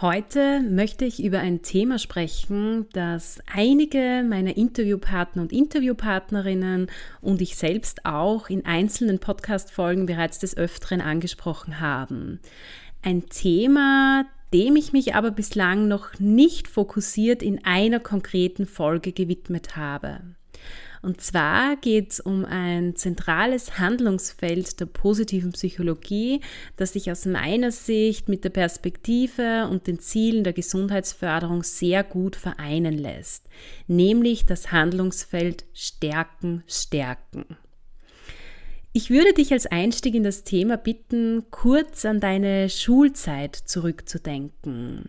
Heute 0.00 0.62
möchte 0.62 1.04
ich 1.04 1.22
über 1.22 1.40
ein 1.40 1.60
Thema 1.60 1.98
sprechen, 1.98 2.86
das 2.94 3.38
einige 3.52 4.24
meiner 4.26 4.56
Interviewpartner 4.56 5.42
und 5.42 5.52
Interviewpartnerinnen 5.52 6.86
und 7.20 7.42
ich 7.42 7.56
selbst 7.56 8.06
auch 8.06 8.48
in 8.48 8.64
einzelnen 8.64 9.18
Podcast-Folgen 9.18 10.06
bereits 10.06 10.38
des 10.38 10.56
Öfteren 10.56 11.02
angesprochen 11.02 11.80
haben. 11.80 12.40
Ein 13.02 13.26
Thema, 13.28 14.24
dem 14.54 14.76
ich 14.76 14.94
mich 14.94 15.14
aber 15.14 15.32
bislang 15.32 15.86
noch 15.86 16.18
nicht 16.18 16.66
fokussiert 16.66 17.42
in 17.42 17.62
einer 17.66 18.00
konkreten 18.00 18.64
Folge 18.64 19.12
gewidmet 19.12 19.76
habe. 19.76 20.20
Und 21.02 21.20
zwar 21.22 21.76
geht 21.76 22.12
es 22.12 22.20
um 22.20 22.44
ein 22.44 22.94
zentrales 22.94 23.78
Handlungsfeld 23.78 24.80
der 24.80 24.86
positiven 24.86 25.52
Psychologie, 25.52 26.40
das 26.76 26.92
sich 26.92 27.10
aus 27.10 27.24
meiner 27.24 27.72
Sicht 27.72 28.28
mit 28.28 28.44
der 28.44 28.50
Perspektive 28.50 29.68
und 29.70 29.86
den 29.86 29.98
Zielen 29.98 30.44
der 30.44 30.52
Gesundheitsförderung 30.52 31.62
sehr 31.62 32.04
gut 32.04 32.36
vereinen 32.36 32.98
lässt, 32.98 33.48
nämlich 33.86 34.44
das 34.44 34.72
Handlungsfeld 34.72 35.64
Stärken, 35.72 36.64
Stärken. 36.66 37.56
Ich 38.92 39.08
würde 39.08 39.32
dich 39.32 39.52
als 39.52 39.66
Einstieg 39.66 40.16
in 40.16 40.24
das 40.24 40.42
Thema 40.42 40.76
bitten, 40.76 41.44
kurz 41.50 42.04
an 42.04 42.18
deine 42.18 42.68
Schulzeit 42.68 43.54
zurückzudenken 43.54 45.08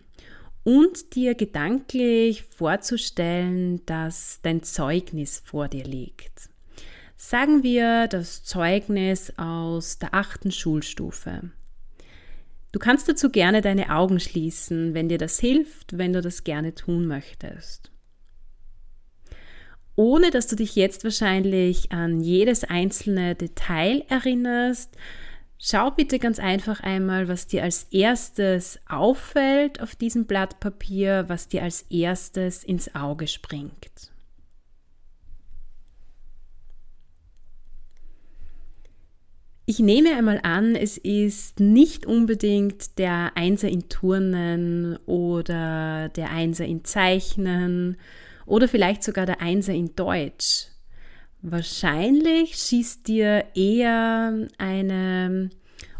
und 0.64 1.14
dir 1.14 1.34
gedanklich 1.34 2.44
vorzustellen, 2.44 3.84
dass 3.86 4.40
dein 4.42 4.62
Zeugnis 4.62 5.42
vor 5.44 5.68
dir 5.68 5.84
liegt. 5.84 6.48
Sagen 7.16 7.62
wir 7.62 8.08
das 8.08 8.42
Zeugnis 8.42 9.32
aus 9.36 9.98
der 9.98 10.14
achten 10.14 10.50
Schulstufe. 10.50 11.50
Du 12.72 12.78
kannst 12.78 13.08
dazu 13.08 13.30
gerne 13.30 13.60
deine 13.60 13.94
Augen 13.94 14.18
schließen, 14.18 14.94
wenn 14.94 15.08
dir 15.08 15.18
das 15.18 15.38
hilft, 15.38 15.98
wenn 15.98 16.12
du 16.12 16.22
das 16.22 16.42
gerne 16.42 16.74
tun 16.74 17.06
möchtest. 17.06 17.90
Ohne 19.94 20.30
dass 20.30 20.46
du 20.46 20.56
dich 20.56 20.74
jetzt 20.74 21.04
wahrscheinlich 21.04 21.92
an 21.92 22.20
jedes 22.20 22.64
einzelne 22.64 23.34
Detail 23.34 24.04
erinnerst, 24.08 24.96
Schau 25.64 25.92
bitte 25.92 26.18
ganz 26.18 26.40
einfach 26.40 26.80
einmal, 26.80 27.28
was 27.28 27.46
dir 27.46 27.62
als 27.62 27.84
erstes 27.92 28.80
auffällt 28.88 29.80
auf 29.80 29.94
diesem 29.94 30.24
Blatt 30.24 30.58
Papier, 30.58 31.26
was 31.28 31.46
dir 31.46 31.62
als 31.62 31.82
erstes 31.82 32.64
ins 32.64 32.96
Auge 32.96 33.28
springt. 33.28 34.10
Ich 39.64 39.78
nehme 39.78 40.16
einmal 40.16 40.40
an, 40.42 40.74
es 40.74 40.98
ist 40.98 41.60
nicht 41.60 42.06
unbedingt 42.06 42.98
der 42.98 43.36
Einser 43.36 43.68
in 43.68 43.88
Turnen 43.88 44.96
oder 45.06 46.08
der 46.08 46.32
Einser 46.32 46.64
in 46.64 46.84
Zeichnen 46.84 47.98
oder 48.46 48.66
vielleicht 48.66 49.04
sogar 49.04 49.26
der 49.26 49.40
Einser 49.40 49.74
in 49.74 49.94
Deutsch, 49.94 50.71
Wahrscheinlich 51.42 52.54
schießt 52.56 53.08
dir 53.08 53.44
eher 53.54 54.46
eine 54.58 55.50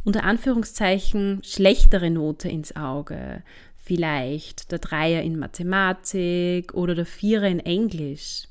unter 0.04 0.24
Anführungszeichen 0.24 1.40
schlechtere 1.44 2.10
Note 2.10 2.48
ins 2.48 2.76
Auge. 2.76 3.42
Vielleicht 3.76 4.70
der 4.70 4.78
Dreier 4.78 5.22
in 5.22 5.38
Mathematik 5.38 6.74
oder 6.74 6.94
der 6.94 7.06
Vierer 7.06 7.48
in 7.48 7.60
Englisch. 7.60 8.44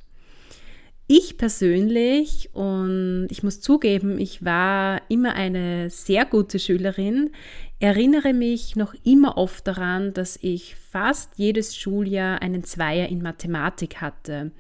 Ich 1.08 1.38
persönlich, 1.38 2.50
und 2.54 3.28
ich 3.30 3.44
muss 3.44 3.60
zugeben, 3.60 4.18
ich 4.18 4.46
war 4.46 5.02
immer 5.10 5.34
eine 5.34 5.90
sehr 5.90 6.26
gute 6.26 6.58
Schülerin, 6.58 7.32
erinnere 7.80 8.34
mich 8.34 8.78
noch 8.78 8.94
immer 9.04 9.38
oft 9.38 9.68
daran, 9.68 10.14
dass 10.14 10.40
ich 10.42 10.76
fast 10.76 11.32
jedes 11.38 11.76
Schuljahr 11.76 12.42
einen 12.42 12.64
Zweier 12.64 13.10
in 13.10 13.22
Mathematik 13.22 14.00
hatte. 14.00 14.52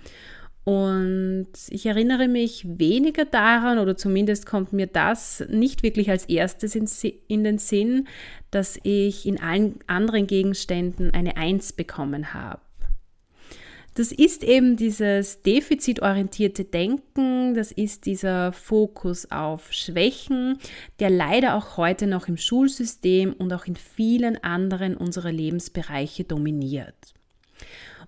Und 0.64 1.48
ich 1.70 1.88
erinnere 1.88 2.28
mich 2.28 2.66
weniger 2.78 3.26
daran, 3.26 3.80
oder 3.80 3.98
zumindest 3.98 4.46
kommt 4.46 4.74
mir 4.74 4.86
das 4.86 5.44
nicht 5.50 5.82
wirklich 5.82 6.12
als 6.12 6.26
erstes 6.26 6.76
in, 6.76 7.44
den 7.44 7.58
Sinn, 7.58 8.08
dass 8.52 8.80
ich 8.84 9.26
in 9.26 9.42
allen 9.42 9.80
anderen 9.88 10.28
Gegenständen 10.28 11.12
eine 11.14 11.36
Eins 11.38 11.74
bekommen 11.74 12.34
habe. 12.34 12.62
Das 13.96 14.14
ist 14.14 14.44
eben 14.44 14.78
dieses 14.78 15.42
defizitorientierte 15.42 16.64
Denken, 16.64 17.56
das 17.56 17.74
ist 17.74 18.06
dieser 18.06 18.54
Fokus 18.54 19.30
auf 19.32 19.74
Schwächen, 19.74 20.60
der 21.00 21.10
leider 21.10 21.56
auch 21.56 21.76
heute 21.76 22.08
noch 22.08 22.30
im 22.30 22.38
Schulsystem 22.38 23.34
und 23.34 23.52
auch 23.52 23.66
in 23.66 23.76
vielen 23.76 24.42
anderen 24.44 24.96
unserer 24.96 25.32
Lebensbereiche 25.32 26.24
dominiert. 26.24 26.96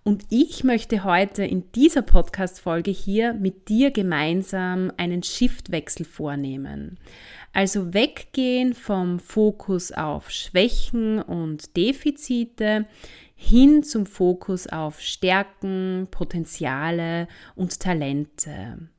Und 0.06 0.25
ich 0.30 0.66
möchte 0.66 1.06
heute 1.06 1.46
in 1.46 1.72
dieser 1.72 2.02
Podcast-Folge 2.02 2.91
hier 2.91 3.34
mit 3.34 3.69
dir 3.69 3.90
gemeinsam 3.90 4.91
einen 4.97 5.24
Shiftwechsel 5.24 6.06
vornehmen. 6.06 6.97
Also 7.53 7.94
weggehen 7.94 8.74
vom 8.74 9.19
Fokus 9.19 9.94
auf 9.94 10.30
Schwächen 10.30 11.22
und 11.22 11.78
Defizite 11.78 12.86
hin 13.36 13.84
zum 13.84 14.06
Fokus 14.06 14.68
auf 14.68 15.00
Stärken, 15.00 16.08
Potenziale 16.12 17.30
und 17.56 17.80
Talente. 17.80 18.90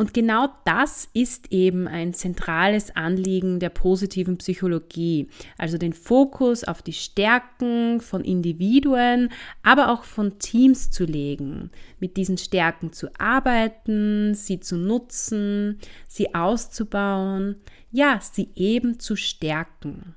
Und 0.00 0.14
genau 0.14 0.48
das 0.64 1.10
ist 1.12 1.52
eben 1.52 1.86
ein 1.86 2.14
zentrales 2.14 2.96
Anliegen 2.96 3.60
der 3.60 3.68
positiven 3.68 4.38
Psychologie, 4.38 5.28
also 5.58 5.76
den 5.76 5.92
Fokus 5.92 6.64
auf 6.64 6.80
die 6.80 6.94
Stärken 6.94 8.00
von 8.00 8.24
Individuen, 8.24 9.28
aber 9.62 9.92
auch 9.92 10.04
von 10.04 10.38
Teams 10.38 10.90
zu 10.90 11.04
legen, 11.04 11.70
mit 11.98 12.16
diesen 12.16 12.38
Stärken 12.38 12.94
zu 12.94 13.08
arbeiten, 13.18 14.32
sie 14.34 14.58
zu 14.58 14.78
nutzen, 14.78 15.78
sie 16.08 16.34
auszubauen, 16.34 17.56
ja, 17.92 18.20
sie 18.22 18.48
eben 18.54 19.00
zu 19.00 19.16
stärken. 19.16 20.14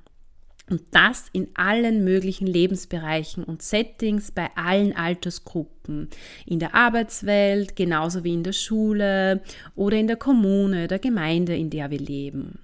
Und 0.70 0.80
das 0.92 1.26
in 1.32 1.48
allen 1.54 2.04
möglichen 2.04 2.46
Lebensbereichen 2.46 3.44
und 3.44 3.60
Settings 3.60 4.30
bei 4.30 4.48
allen 4.56 4.96
Altersgruppen. 4.96 6.08
In 6.46 6.58
der 6.58 6.74
Arbeitswelt, 6.74 7.76
genauso 7.76 8.24
wie 8.24 8.32
in 8.32 8.44
der 8.44 8.52
Schule 8.52 9.42
oder 9.76 9.98
in 9.98 10.06
der 10.06 10.16
Kommune, 10.16 10.88
der 10.88 10.98
Gemeinde, 10.98 11.54
in 11.54 11.68
der 11.68 11.90
wir 11.90 11.98
leben. 11.98 12.60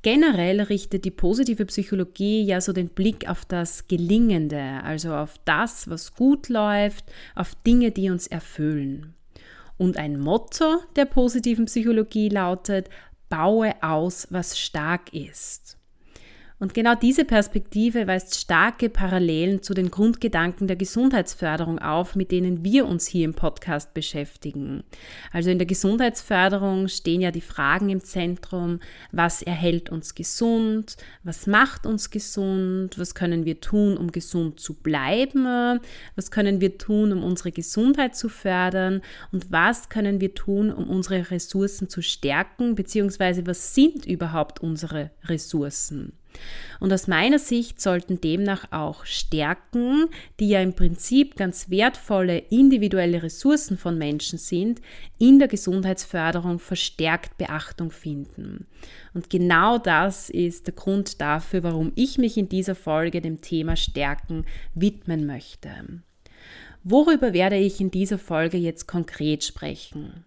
Generell 0.00 0.60
richtet 0.60 1.04
die 1.04 1.10
positive 1.10 1.66
Psychologie 1.66 2.44
ja 2.44 2.60
so 2.60 2.72
den 2.72 2.88
Blick 2.90 3.28
auf 3.28 3.44
das 3.44 3.88
Gelingende, 3.88 4.80
also 4.84 5.12
auf 5.12 5.34
das, 5.44 5.90
was 5.90 6.14
gut 6.14 6.48
läuft, 6.48 7.04
auf 7.34 7.56
Dinge, 7.66 7.90
die 7.90 8.08
uns 8.08 8.26
erfüllen. 8.26 9.14
Und 9.76 9.96
ein 9.96 10.18
Motto 10.18 10.76
der 10.94 11.06
positiven 11.06 11.66
Psychologie 11.66 12.28
lautet, 12.28 12.88
baue 13.28 13.74
aus, 13.82 14.28
was 14.30 14.58
stark 14.58 15.12
ist. 15.12 15.76
Und 16.58 16.72
genau 16.72 16.94
diese 16.94 17.26
Perspektive 17.26 18.06
weist 18.06 18.40
starke 18.40 18.88
Parallelen 18.88 19.62
zu 19.62 19.74
den 19.74 19.90
Grundgedanken 19.90 20.66
der 20.66 20.76
Gesundheitsförderung 20.76 21.78
auf, 21.78 22.16
mit 22.16 22.32
denen 22.32 22.64
wir 22.64 22.86
uns 22.86 23.06
hier 23.06 23.26
im 23.26 23.34
Podcast 23.34 23.92
beschäftigen. 23.92 24.82
Also 25.32 25.50
in 25.50 25.58
der 25.58 25.66
Gesundheitsförderung 25.66 26.88
stehen 26.88 27.20
ja 27.20 27.30
die 27.30 27.42
Fragen 27.42 27.90
im 27.90 28.02
Zentrum, 28.02 28.80
was 29.12 29.42
erhält 29.42 29.90
uns 29.90 30.14
gesund, 30.14 30.96
was 31.24 31.46
macht 31.46 31.84
uns 31.84 32.10
gesund, 32.10 32.98
was 32.98 33.14
können 33.14 33.44
wir 33.44 33.60
tun, 33.60 33.98
um 33.98 34.10
gesund 34.10 34.58
zu 34.58 34.72
bleiben, 34.72 35.80
was 36.14 36.30
können 36.30 36.62
wir 36.62 36.78
tun, 36.78 37.12
um 37.12 37.22
unsere 37.22 37.52
Gesundheit 37.52 38.16
zu 38.16 38.30
fördern? 38.30 39.02
Und 39.30 39.52
was 39.52 39.90
können 39.90 40.22
wir 40.22 40.34
tun, 40.34 40.72
um 40.72 40.88
unsere 40.88 41.30
Ressourcen 41.30 41.90
zu 41.90 42.00
stärken, 42.00 42.74
beziehungsweise 42.76 43.46
was 43.46 43.74
sind 43.74 44.06
überhaupt 44.06 44.60
unsere 44.60 45.10
Ressourcen. 45.24 46.12
Und 46.80 46.92
aus 46.92 47.06
meiner 47.06 47.38
Sicht 47.38 47.80
sollten 47.80 48.20
demnach 48.20 48.70
auch 48.72 49.04
Stärken, 49.04 50.06
die 50.40 50.48
ja 50.48 50.60
im 50.60 50.74
Prinzip 50.74 51.36
ganz 51.36 51.70
wertvolle 51.70 52.38
individuelle 52.50 53.22
Ressourcen 53.22 53.78
von 53.78 53.96
Menschen 53.96 54.38
sind, 54.38 54.80
in 55.18 55.38
der 55.38 55.48
Gesundheitsförderung 55.48 56.58
verstärkt 56.58 57.38
Beachtung 57.38 57.90
finden. 57.90 58.66
Und 59.14 59.30
genau 59.30 59.78
das 59.78 60.28
ist 60.30 60.66
der 60.66 60.74
Grund 60.74 61.20
dafür, 61.20 61.62
warum 61.62 61.92
ich 61.94 62.18
mich 62.18 62.36
in 62.36 62.48
dieser 62.48 62.74
Folge 62.74 63.20
dem 63.20 63.40
Thema 63.40 63.76
Stärken 63.76 64.44
widmen 64.74 65.26
möchte. 65.26 65.70
Worüber 66.84 67.32
werde 67.32 67.56
ich 67.56 67.80
in 67.80 67.90
dieser 67.90 68.18
Folge 68.18 68.58
jetzt 68.58 68.86
konkret 68.86 69.42
sprechen? 69.42 70.25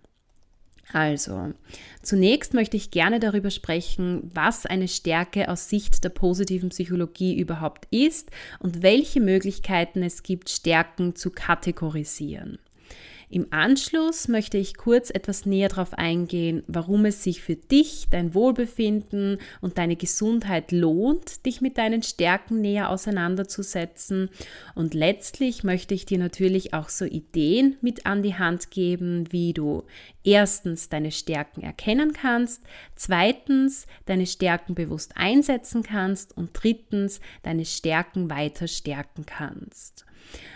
Also, 0.91 1.53
zunächst 2.01 2.53
möchte 2.53 2.75
ich 2.75 2.89
gerne 2.89 3.19
darüber 3.19 3.51
sprechen, 3.51 4.31
was 4.33 4.65
eine 4.65 4.88
Stärke 4.88 5.50
aus 5.50 5.69
Sicht 5.69 6.03
der 6.03 6.09
positiven 6.09 6.69
Psychologie 6.69 7.38
überhaupt 7.38 7.88
ist 7.91 8.31
und 8.59 8.81
welche 8.81 9.21
Möglichkeiten 9.21 10.01
es 10.01 10.24
gibt, 10.24 10.50
Stärken 10.50 11.15
zu 11.15 11.30
kategorisieren. 11.30 12.57
Im 13.31 13.45
Anschluss 13.51 14.27
möchte 14.27 14.57
ich 14.57 14.75
kurz 14.75 15.11
etwas 15.11 15.45
näher 15.45 15.69
darauf 15.69 15.93
eingehen, 15.93 16.63
warum 16.65 17.05
es 17.05 17.23
sich 17.23 17.43
für 17.43 17.55
dich, 17.55 18.07
dein 18.09 18.33
Wohlbefinden 18.33 19.37
und 19.61 19.77
deine 19.77 19.95
Gesundheit 19.95 20.71
lohnt, 20.71 21.45
dich 21.45 21.61
mit 21.61 21.77
deinen 21.77 22.01
Stärken 22.01 22.59
näher 22.59 22.89
auseinanderzusetzen. 22.89 24.29
Und 24.73 24.95
letztlich 24.95 25.63
möchte 25.63 25.93
ich 25.93 26.07
dir 26.07 26.17
natürlich 26.17 26.73
auch 26.73 26.89
so 26.89 27.05
Ideen 27.05 27.77
mit 27.81 28.07
an 28.07 28.23
die 28.23 28.33
Hand 28.33 28.71
geben, 28.71 29.31
wie 29.31 29.53
du 29.53 29.83
erstens 30.23 30.89
deine 30.89 31.11
Stärken 31.11 31.61
erkennen 31.61 32.13
kannst, 32.13 32.63
zweitens 32.95 33.85
deine 34.07 34.25
Stärken 34.25 34.73
bewusst 34.73 35.13
einsetzen 35.17 35.83
kannst 35.83 36.35
und 36.35 36.49
drittens 36.53 37.19
deine 37.43 37.65
Stärken 37.65 38.31
weiter 38.31 38.67
stärken 38.67 39.27
kannst. 39.27 40.07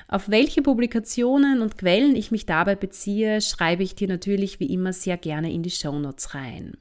Auf 0.08 0.30
welche 0.30 0.62
Publikationen 0.62 1.62
und 1.62 1.78
Quellen 1.78 2.16
ich 2.16 2.32
mich 2.32 2.46
dabei 2.46 2.76
beziehe, 2.76 3.42
schreibe 3.42 3.84
ich 3.84 3.96
dir 3.96 4.08
natürlich 4.08 4.60
wie 4.60 4.74
immer 4.74 4.94
sehr 4.94 5.18
gerne 5.18 5.52
in 5.52 5.64
die 5.64 5.72
Shownotes 5.72 6.36
rein. 6.36 6.78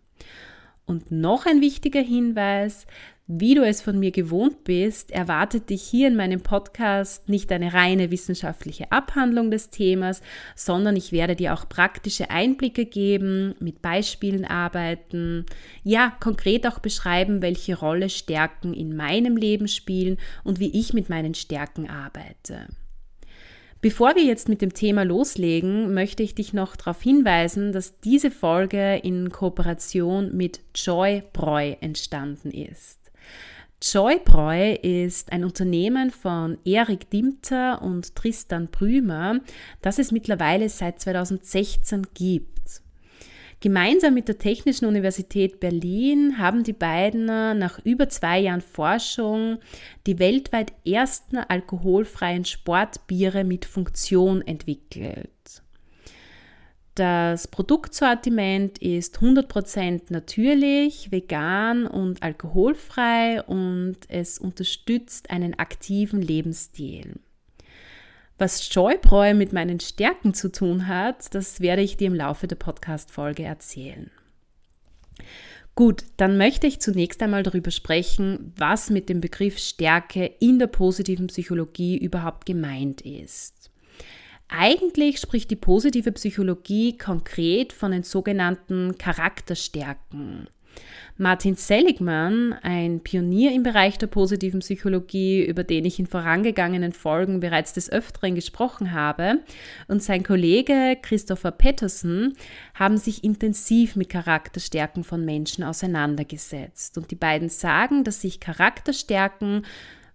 Und 0.85 1.11
noch 1.11 1.47
ein 1.47 1.61
wichtiger 1.61 2.03
Hinweis, 2.03 2.87
wie 3.29 3.55
du 3.55 3.63
es 3.65 3.81
von 3.81 3.99
mir 3.99 4.11
gewohnt 4.11 4.65
bist, 4.65 5.13
erwartet 5.13 5.71
dich 5.71 5.83
hier 5.83 6.09
in 6.09 6.17
meinem 6.17 6.43
Podcast 6.43 7.29
nicht 7.29 7.53
eine 7.53 7.73
reine 7.73 8.11
wissenschaftliche 8.11 8.91
Abhandlung 8.91 9.51
des 9.51 9.71
Themas, 9.71 10.21
sondern 10.57 10.97
ich 10.97 11.13
werde 11.13 11.37
dir 11.37 11.55
auch 11.55 11.69
praktische 11.69 12.31
Einblicke 12.31 12.85
geben, 12.85 13.55
mit 13.61 13.81
Beispielen 13.81 14.45
arbeiten, 14.45 15.47
ja, 15.85 16.13
konkret 16.21 16.67
auch 16.67 16.81
beschreiben, 16.81 17.43
welche 17.43 17.79
Rolle 17.79 18.11
Stärken 18.11 18.75
in 18.75 18.97
meinem 18.97 19.37
Leben 19.37 19.69
spielen 19.69 20.19
und 20.43 20.59
wie 20.59 20.79
ich 20.79 20.93
mit 20.93 21.09
meinen 21.09 21.35
Stärken 21.35 21.89
arbeite. 21.89 22.67
Bevor 23.83 24.15
wir 24.15 24.23
jetzt 24.23 24.49
mit 24.49 24.63
dem 24.63 24.73
Thema 24.75 25.05
loslegen, 25.05 25.93
möchte 25.93 26.23
ich 26.23 26.37
dich 26.37 26.53
noch 26.53 26.77
darauf 26.77 27.03
hinweisen, 27.03 27.73
dass 27.73 27.99
diese 27.99 28.31
Folge 28.31 29.01
in 29.03 29.31
Kooperation 29.31 30.37
mit 30.37 30.61
Joy 30.73 31.25
Breu 31.33 31.75
entstanden 31.81 32.53
ist. 32.53 33.01
Joy 33.83 34.21
Breu 34.25 34.75
ist 34.75 35.33
ein 35.33 35.43
Unternehmen 35.43 36.13
von 36.13 36.59
Erik 36.65 37.11
Dimter 37.11 37.83
und 37.83 38.15
Tristan 38.15 38.69
Brümer, 38.69 39.41
das 39.81 39.99
es 39.99 40.13
mittlerweile 40.13 40.69
seit 40.69 41.01
2016 41.01 42.07
gibt. 42.15 42.83
Gemeinsam 43.63 44.15
mit 44.15 44.27
der 44.27 44.39
Technischen 44.39 44.87
Universität 44.87 45.61
Berlin 45.61 46.39
haben 46.39 46.65
die 46.65 46.73
beiden 46.73 47.27
nach 47.27 47.79
über 47.85 48.09
zwei 48.09 48.41
Jahren 48.41 48.61
Forschung 48.61 49.59
die 50.05 50.19
weltweit 50.19 50.73
ersten 50.85 51.37
alkoholfreien 51.37 52.45
Sportbiere 52.45 53.45
mit 53.45 53.65
Funktion 53.65 54.43
entwickelt. 54.43 55.31
Das 56.97 57.47
Produktsortiment 57.47 58.79
ist 58.79 59.19
100% 59.19 60.07
natürlich, 60.09 61.13
vegan 61.13 61.87
und 61.87 62.21
alkoholfrei 62.25 63.43
und 63.45 63.97
es 64.09 64.41
unterstützt 64.41 65.31
einen 65.31 65.57
aktiven 65.57 66.21
Lebensstil. 66.21 67.15
Was 68.43 68.75
Joybräu 68.75 69.35
mit 69.35 69.53
meinen 69.53 69.79
Stärken 69.79 70.35
zu 70.35 70.51
tun 70.51 70.89
hat, 70.89 71.33
das 71.33 71.61
werde 71.61 71.81
ich 71.83 71.97
dir 71.97 72.09
im 72.09 72.15
Laufe 72.17 72.49
der 72.49 72.57
Podcast-Folge 72.57 73.45
erzählen. 73.45 74.11
Gut, 75.77 76.03
dann 76.17 76.39
möchte 76.39 76.67
ich 76.67 76.81
zunächst 76.81 77.23
einmal 77.23 77.45
darüber 77.45 77.71
sprechen, 77.71 78.53
was 78.57 78.91
mit 78.91 79.09
dem 79.09 79.21
Begriff 79.21 79.59
Stärke 79.59 80.27
in 80.41 80.59
der 80.59 80.67
positiven 80.67 81.29
Psychologie 81.29 81.97
überhaupt 81.97 82.45
gemeint 82.45 83.03
ist. 83.03 83.71
Eigentlich 84.49 85.21
spricht 85.21 85.53
die 85.53 85.55
positive 85.55 86.11
Psychologie 86.11 86.99
konkret 86.99 87.73
von 87.73 87.93
den 87.93 88.03
sogenannten 88.03 88.99
Charakterstärken. 88.99 90.49
Martin 91.19 91.57
Seligman, 91.57 92.55
ein 92.63 93.01
Pionier 93.01 93.53
im 93.53 93.63
Bereich 93.63 93.99
der 93.99 94.07
positiven 94.07 94.61
Psychologie, 94.61 95.45
über 95.45 95.63
den 95.63 95.85
ich 95.85 95.99
in 95.99 96.07
vorangegangenen 96.07 96.93
Folgen 96.93 97.41
bereits 97.41 97.73
des 97.75 97.91
Öfteren 97.91 98.35
gesprochen 98.35 98.93
habe, 98.93 99.41
und 99.89 100.03
sein 100.03 100.23
Kollege 100.23 100.97
Christopher 101.01 101.51
Patterson 101.51 102.35
haben 102.75 102.97
sich 102.97 103.25
intensiv 103.25 103.95
mit 103.95 104.09
Charakterstärken 104.09 105.05
von 105.05 105.25
Menschen 105.25 105.65
auseinandergesetzt. 105.65 106.97
Und 106.97 107.11
die 107.11 107.17
beiden 107.17 107.51
sagen, 107.51 108.05
dass 108.05 108.23
sich 108.23 108.41
Charakterstärken 108.41 109.65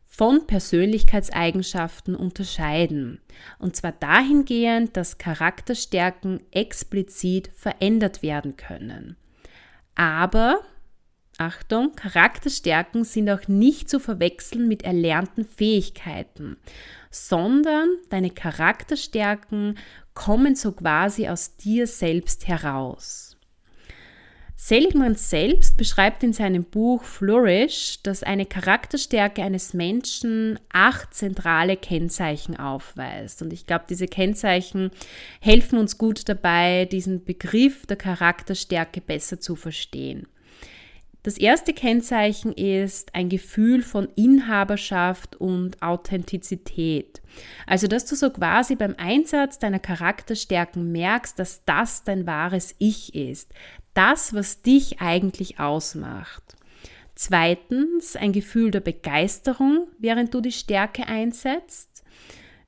von 0.07 0.47
Persönlichkeitseigenschaften 0.47 2.15
unterscheiden. 2.15 3.21
Und 3.59 3.75
zwar 3.75 3.91
dahingehend, 3.91 4.97
dass 4.97 5.19
Charakterstärken 5.19 6.41
explizit 6.51 7.51
verändert 7.55 8.23
werden 8.23 8.57
können. 8.57 9.15
Aber, 9.97 10.61
Achtung, 11.39 11.95
Charakterstärken 11.95 13.03
sind 13.03 13.29
auch 13.31 13.47
nicht 13.47 13.89
zu 13.89 13.99
verwechseln 13.99 14.67
mit 14.67 14.83
erlernten 14.83 15.43
Fähigkeiten, 15.43 16.57
sondern 17.09 17.89
deine 18.09 18.29
Charakterstärken 18.29 19.77
kommen 20.13 20.55
so 20.55 20.71
quasi 20.71 21.27
aus 21.27 21.55
dir 21.57 21.87
selbst 21.87 22.47
heraus. 22.47 23.26
Seligman 24.59 25.13
selbst 25.13 25.77
beschreibt 25.77 26.23
in 26.23 26.33
seinem 26.33 26.63
Buch 26.63 27.03
Flourish, 27.03 27.99
dass 28.01 28.23
eine 28.23 28.47
Charakterstärke 28.47 29.43
eines 29.43 29.75
Menschen 29.75 30.59
acht 30.73 31.13
zentrale 31.13 31.77
Kennzeichen 31.77 32.57
aufweist. 32.57 33.43
Und 33.43 33.53
ich 33.53 33.67
glaube, 33.67 33.85
diese 33.87 34.07
Kennzeichen 34.07 34.89
helfen 35.41 35.77
uns 35.77 35.99
gut 35.99 36.27
dabei, 36.27 36.85
diesen 36.85 37.23
Begriff 37.23 37.85
der 37.85 37.97
Charakterstärke 37.97 38.99
besser 38.99 39.39
zu 39.39 39.55
verstehen. 39.55 40.27
Das 41.21 41.37
erste 41.37 41.73
Kennzeichen 41.73 42.53
ist 42.53 43.13
ein 43.13 43.27
Gefühl 43.27 43.83
von 43.83 44.07
Inhaberschaft 44.15 45.35
und 45.35 45.81
Authentizität. 45.81 47.21
Also, 47.65 47.87
dass 47.87 48.05
du 48.05 48.15
so 48.15 48.29
quasi 48.29 48.75
beim 48.75 48.95
Einsatz 48.97 49.59
deiner 49.59 49.79
Charakterstärken 49.79 50.91
merkst, 50.91 51.37
dass 51.37 51.65
das 51.65 52.05
dein 52.05 52.25
wahres 52.25 52.75
Ich 52.79 53.13
ist, 53.13 53.53
das, 53.97 54.33
was 54.35 54.61
dich 54.61 55.01
eigentlich 55.01 55.59
ausmacht. 55.59 56.55
Zweitens, 57.15 58.15
ein 58.15 58.31
Gefühl 58.31 58.69
der 58.69 58.79
Begeisterung, 58.79 59.87
während 59.97 60.35
du 60.35 60.39
die 60.39 60.51
Stärke 60.51 61.07
einsetzt. 61.07 62.03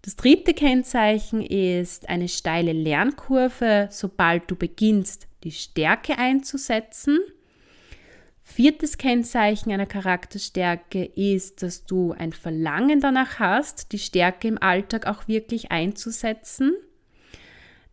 Das 0.01 0.15
dritte 0.15 0.55
Kennzeichen 0.55 1.43
ist 1.43 2.09
eine 2.09 2.27
steile 2.27 2.73
Lernkurve, 2.73 3.89
sobald 3.91 4.49
du 4.49 4.55
beginnst, 4.55 5.27
die 5.43 5.51
Stärke 5.51 6.17
einzusetzen. 6.17 7.19
Viertes 8.41 8.97
Kennzeichen 8.97 9.71
einer 9.71 9.85
Charakterstärke 9.85 11.05
ist, 11.05 11.61
dass 11.61 11.85
du 11.85 12.13
ein 12.13 12.33
Verlangen 12.33 13.01
danach 13.01 13.37
hast, 13.37 13.91
die 13.91 13.99
Stärke 13.99 14.47
im 14.47 14.57
Alltag 14.57 15.05
auch 15.05 15.27
wirklich 15.27 15.69
einzusetzen. 15.69 16.73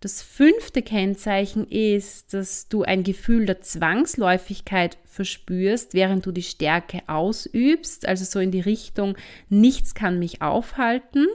Das 0.01 0.21
fünfte 0.21 0.83
Kennzeichen 0.83 1.67
ist, 1.67 2.35
dass 2.35 2.69
du 2.69 2.83
ein 2.83 3.03
Gefühl 3.03 3.47
der 3.47 3.63
Zwangsläufigkeit 3.63 4.99
verspürst, 5.05 5.95
während 5.95 6.27
du 6.27 6.33
die 6.33 6.43
Stärke 6.43 7.03
ausübst, 7.07 8.07
also 8.07 8.25
so 8.25 8.39
in 8.39 8.51
die 8.51 8.61
Richtung, 8.61 9.17
nichts 9.49 9.95
kann 9.95 10.19
mich 10.19 10.43
aufhalten. 10.43 11.27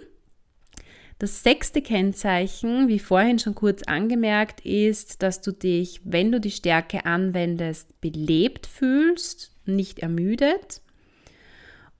Das 1.17 1.43
sechste 1.43 1.81
Kennzeichen, 1.81 2.87
wie 2.87 2.99
vorhin 2.99 3.39
schon 3.39 3.55
kurz 3.55 3.83
angemerkt, 3.83 4.65
ist, 4.65 5.21
dass 5.21 5.41
du 5.41 5.51
dich, 5.51 6.01
wenn 6.03 6.31
du 6.31 6.39
die 6.39 6.51
Stärke 6.51 7.05
anwendest, 7.05 7.99
belebt 8.01 8.67
fühlst, 8.67 9.51
nicht 9.65 9.99
ermüdet. 9.99 10.81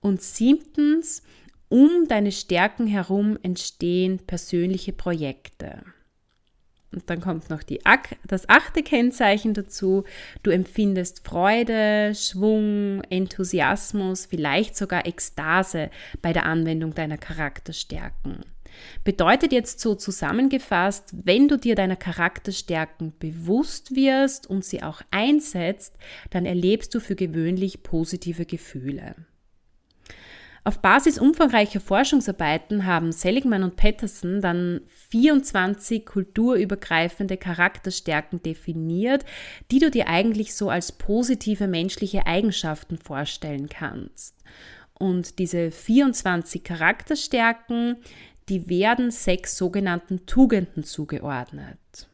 Und 0.00 0.22
siebtens, 0.22 1.22
um 1.68 2.06
deine 2.08 2.32
Stärken 2.32 2.86
herum 2.86 3.38
entstehen 3.42 4.18
persönliche 4.26 4.92
Projekte. 4.92 5.84
Und 6.92 7.08
dann 7.08 7.20
kommt 7.20 7.48
noch 7.48 7.62
die, 7.62 7.80
das 8.26 8.48
achte 8.48 8.82
Kennzeichen 8.82 9.54
dazu. 9.54 10.04
Du 10.42 10.50
empfindest 10.50 11.26
Freude, 11.26 12.14
Schwung, 12.14 13.02
Enthusiasmus, 13.08 14.26
vielleicht 14.26 14.76
sogar 14.76 15.06
Ekstase 15.06 15.90
bei 16.20 16.32
der 16.32 16.44
Anwendung 16.44 16.94
deiner 16.94 17.16
Charakterstärken. 17.18 18.40
Bedeutet 19.04 19.52
jetzt 19.52 19.80
so 19.80 19.94
zusammengefasst, 19.94 21.10
wenn 21.24 21.48
du 21.48 21.58
dir 21.58 21.74
deiner 21.74 21.96
Charakterstärken 21.96 23.12
bewusst 23.18 23.94
wirst 23.94 24.46
und 24.46 24.64
sie 24.64 24.82
auch 24.82 25.02
einsetzt, 25.10 25.96
dann 26.30 26.46
erlebst 26.46 26.94
du 26.94 27.00
für 27.00 27.14
gewöhnlich 27.14 27.82
positive 27.82 28.46
Gefühle. 28.46 29.14
Auf 30.64 30.78
Basis 30.78 31.18
umfangreicher 31.18 31.80
Forschungsarbeiten 31.80 32.86
haben 32.86 33.10
Seligman 33.10 33.64
und 33.64 33.74
Patterson 33.74 34.40
dann 34.40 34.82
24 35.08 36.06
kulturübergreifende 36.06 37.36
Charakterstärken 37.36 38.42
definiert, 38.44 39.24
die 39.72 39.80
du 39.80 39.90
dir 39.90 40.06
eigentlich 40.06 40.54
so 40.54 40.70
als 40.70 40.92
positive 40.92 41.66
menschliche 41.66 42.26
Eigenschaften 42.26 42.96
vorstellen 42.96 43.68
kannst. 43.68 44.36
Und 44.96 45.40
diese 45.40 45.72
24 45.72 46.62
Charakterstärken, 46.62 47.96
die 48.48 48.68
werden 48.68 49.10
sechs 49.10 49.56
sogenannten 49.56 50.26
Tugenden 50.26 50.84
zugeordnet. 50.84 52.08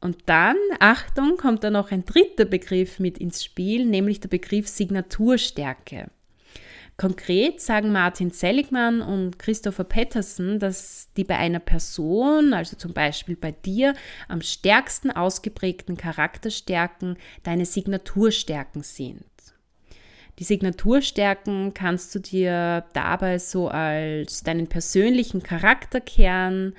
Und 0.00 0.18
dann, 0.26 0.56
Achtung, 0.78 1.36
kommt 1.36 1.64
da 1.64 1.70
noch 1.70 1.90
ein 1.90 2.04
dritter 2.04 2.44
Begriff 2.44 3.00
mit 3.00 3.18
ins 3.18 3.42
Spiel, 3.42 3.86
nämlich 3.86 4.20
der 4.20 4.28
Begriff 4.28 4.68
Signaturstärke. 4.68 6.12
Konkret 6.98 7.60
sagen 7.60 7.92
Martin 7.92 8.32
Seligmann 8.32 9.02
und 9.02 9.38
Christopher 9.38 9.84
Patterson, 9.84 10.58
dass 10.58 11.08
die 11.16 11.22
bei 11.22 11.36
einer 11.36 11.60
Person, 11.60 12.52
also 12.52 12.74
zum 12.76 12.92
Beispiel 12.92 13.36
bei 13.36 13.52
dir, 13.52 13.94
am 14.26 14.42
stärksten 14.42 15.12
ausgeprägten 15.12 15.96
Charakterstärken 15.96 17.16
deine 17.44 17.66
Signaturstärken 17.66 18.82
sind. 18.82 19.22
Die 20.40 20.44
Signaturstärken 20.44 21.72
kannst 21.72 22.16
du 22.16 22.18
dir 22.18 22.84
dabei 22.94 23.38
so 23.38 23.68
als 23.68 24.42
deinen 24.42 24.66
persönlichen 24.66 25.44
Charakterkern, 25.44 26.74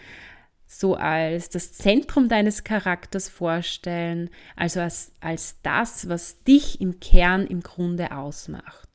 so 0.68 0.96
als 0.96 1.48
das 1.48 1.72
Zentrum 1.72 2.28
deines 2.28 2.66
Charakters 2.66 3.30
vorstellen, 3.30 4.30
also 4.58 4.82
als, 4.82 5.14
als 5.22 5.62
das, 5.64 6.10
was 6.10 6.44
dich 6.44 6.82
im 6.82 7.00
Kern 7.00 7.48
im 7.48 7.62
Grunde 7.62 8.12
ausmacht. 8.12 8.89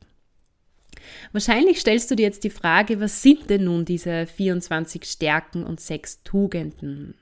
Wahrscheinlich 1.32 1.80
stellst 1.80 2.10
du 2.10 2.16
dir 2.16 2.24
jetzt 2.24 2.44
die 2.44 2.50
Frage, 2.50 3.00
was 3.00 3.22
sind 3.22 3.50
denn 3.50 3.64
nun 3.64 3.84
diese 3.84 4.26
24 4.26 5.04
Stärken 5.04 5.64
und 5.64 5.80
sechs 5.80 6.22
Tugenden? 6.22 7.14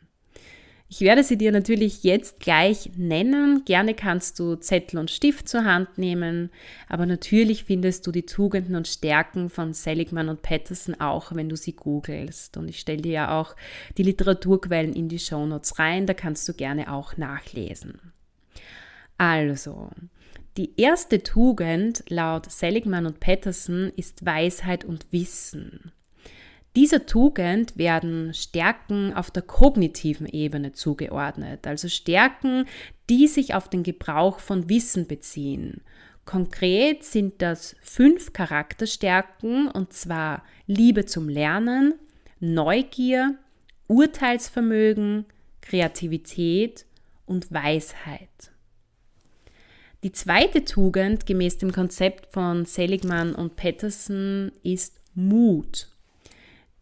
Ich 0.94 1.00
werde 1.00 1.24
sie 1.24 1.38
dir 1.38 1.52
natürlich 1.52 2.04
jetzt 2.04 2.38
gleich 2.38 2.90
nennen. 2.96 3.64
Gerne 3.64 3.94
kannst 3.94 4.38
du 4.38 4.56
Zettel 4.56 4.98
und 4.98 5.10
Stift 5.10 5.48
zur 5.48 5.64
Hand 5.64 5.96
nehmen, 5.96 6.50
aber 6.86 7.06
natürlich 7.06 7.64
findest 7.64 8.06
du 8.06 8.12
die 8.12 8.26
Tugenden 8.26 8.76
und 8.76 8.86
Stärken 8.86 9.48
von 9.48 9.72
Seligman 9.72 10.28
und 10.28 10.42
Patterson 10.42 11.00
auch, 11.00 11.34
wenn 11.34 11.48
du 11.48 11.56
sie 11.56 11.72
googelst. 11.72 12.58
Und 12.58 12.68
ich 12.68 12.78
stelle 12.78 13.00
dir 13.00 13.12
ja 13.12 13.40
auch 13.40 13.56
die 13.96 14.02
Literaturquellen 14.02 14.92
in 14.92 15.08
die 15.08 15.18
Shownotes 15.18 15.78
rein, 15.78 16.04
da 16.04 16.12
kannst 16.12 16.46
du 16.46 16.52
gerne 16.52 16.92
auch 16.92 17.16
nachlesen. 17.16 18.12
Also, 19.16 19.88
die 20.56 20.72
erste 20.76 21.22
Tugend 21.22 22.04
laut 22.08 22.50
Seligman 22.50 23.06
und 23.06 23.20
Patterson 23.20 23.90
ist 23.96 24.26
Weisheit 24.26 24.84
und 24.84 25.06
Wissen. 25.10 25.92
Dieser 26.76 27.06
Tugend 27.06 27.76
werden 27.76 28.32
Stärken 28.34 29.12
auf 29.14 29.30
der 29.30 29.42
kognitiven 29.42 30.26
Ebene 30.26 30.72
zugeordnet, 30.72 31.66
also 31.66 31.88
Stärken, 31.88 32.66
die 33.10 33.28
sich 33.28 33.54
auf 33.54 33.68
den 33.68 33.82
Gebrauch 33.82 34.38
von 34.38 34.68
Wissen 34.68 35.06
beziehen. 35.06 35.82
Konkret 36.24 37.02
sind 37.02 37.42
das 37.42 37.74
fünf 37.80 38.32
Charakterstärken, 38.32 39.68
und 39.68 39.92
zwar 39.92 40.44
Liebe 40.66 41.04
zum 41.04 41.28
Lernen, 41.28 41.94
Neugier, 42.40 43.36
Urteilsvermögen, 43.88 45.26
Kreativität 45.60 46.86
und 47.26 47.52
Weisheit. 47.52 48.51
Die 50.02 50.10
zweite 50.10 50.64
Tugend 50.64 51.26
gemäß 51.26 51.58
dem 51.58 51.70
Konzept 51.70 52.32
von 52.32 52.64
Seligman 52.64 53.36
und 53.36 53.54
Patterson 53.54 54.50
ist 54.64 55.00
Mut. 55.14 55.86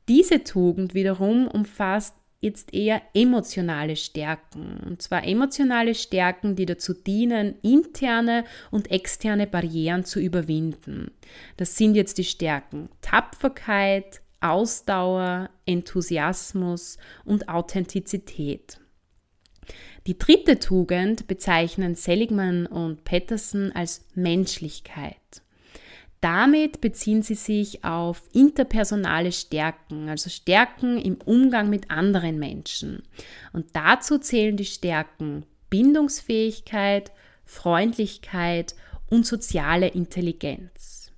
Diese 0.09 0.43
Tugend 0.43 0.95
wiederum 0.95 1.47
umfasst 1.47 2.15
jetzt 2.41 2.73
eher 2.73 3.03
emotionale 3.13 3.97
Stärken. 3.97 4.81
Und 4.87 5.03
zwar 5.03 5.25
emotionale 5.25 5.95
Stärken, 5.95 6.57
die 6.57 6.65
dazu 6.65 6.95
dienen, 6.95 7.57
interne 7.61 8.45
und 8.71 8.91
externe 8.91 9.47
Barrieren 9.47 10.07
zu 10.07 10.19
überwinden. 10.19 11.11
Das 11.59 11.77
sind 11.77 11.97
jetzt 11.97 12.17
die 12.17 12.25
Stärken 12.25 12.89
Tapferkeit, 13.03 14.23
Ausdauer, 14.41 15.51
Enthusiasmus 15.67 16.97
und 17.27 17.51
Authentizität. 17.51 18.81
Die 20.07 20.17
dritte 20.17 20.59
Tugend 20.59 21.27
bezeichnen 21.27 21.95
Seligman 21.95 22.67
und 22.67 23.05
Patterson 23.05 23.73
als 23.73 24.07
Menschlichkeit. 24.15 25.17
Damit 26.21 26.81
beziehen 26.81 27.23
sie 27.23 27.35
sich 27.35 27.85
auf 27.85 28.23
interpersonale 28.33 29.33
Stärken, 29.33 30.09
also 30.09 30.29
Stärken 30.29 30.99
im 30.99 31.17
Umgang 31.25 31.71
mit 31.71 31.91
anderen 31.91 32.39
Menschen. 32.39 33.03
Und 33.53 33.75
dazu 33.75 34.19
zählen 34.19 34.57
die 34.57 34.67
Stärken 34.67 35.47
Bindungsfähigkeit, 35.71 37.13
Freundlichkeit 37.45 38.75
und 39.09 39.27
soziale 39.27 39.89
Intelligenz. 39.89 41.11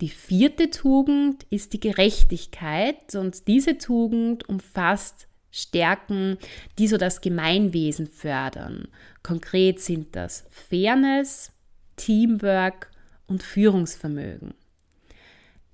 Die 0.00 0.08
vierte 0.08 0.70
Tugend 0.70 1.44
ist 1.50 1.72
die 1.72 1.80
Gerechtigkeit 1.80 3.14
und 3.14 3.46
diese 3.48 3.78
Tugend 3.78 4.48
umfasst 4.48 5.26
Stärken, 5.50 6.38
die 6.78 6.88
so 6.88 6.96
das 6.96 7.20
Gemeinwesen 7.20 8.06
fördern. 8.06 8.88
Konkret 9.22 9.80
sind 9.80 10.14
das 10.14 10.44
Fairness, 10.50 11.52
Teamwork 11.96 12.90
und 13.26 13.42
Führungsvermögen. 13.42 14.54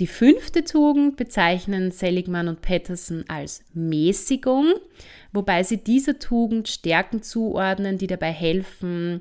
Die 0.01 0.07
fünfte 0.07 0.65
Tugend 0.65 1.17
bezeichnen 1.17 1.93
Seligman 1.93 2.49
und 2.49 2.63
Patterson 2.63 3.25
als 3.29 3.63
Mäßigung, 3.75 4.73
wobei 5.33 5.63
sie 5.63 5.77
dieser 5.77 6.19
Tugend 6.19 6.69
Stärken 6.69 7.23
zuordnen, 7.23 7.99
die 7.99 8.07
dabei 8.07 8.33
helfen, 8.33 9.21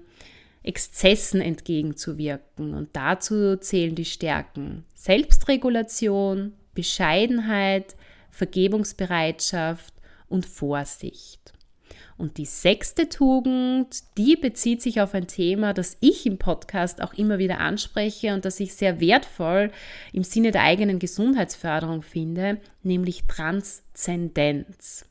Exzessen 0.63 1.41
entgegenzuwirken. 1.41 2.73
Und 2.73 2.89
dazu 2.93 3.57
zählen 3.57 3.95
die 3.95 4.05
Stärken 4.05 4.85
Selbstregulation, 4.95 6.53
Bescheidenheit, 6.73 7.95
Vergebungsbereitschaft 8.29 9.93
und 10.31 10.45
Vorsicht. 10.45 11.53
Und 12.17 12.37
die 12.37 12.45
sechste 12.45 13.09
Tugend, 13.09 14.03
die 14.17 14.35
bezieht 14.35 14.81
sich 14.81 15.01
auf 15.01 15.13
ein 15.13 15.27
Thema, 15.27 15.73
das 15.73 15.97
ich 16.01 16.25
im 16.25 16.37
Podcast 16.37 17.01
auch 17.01 17.13
immer 17.13 17.39
wieder 17.39 17.59
anspreche 17.59 18.33
und 18.33 18.45
das 18.45 18.59
ich 18.59 18.75
sehr 18.75 18.99
wertvoll 18.99 19.71
im 20.13 20.23
Sinne 20.23 20.51
der 20.51 20.61
eigenen 20.61 20.99
Gesundheitsförderung 20.99 22.03
finde, 22.03 22.61
nämlich 22.83 23.23
Transzendenz. 23.27 25.05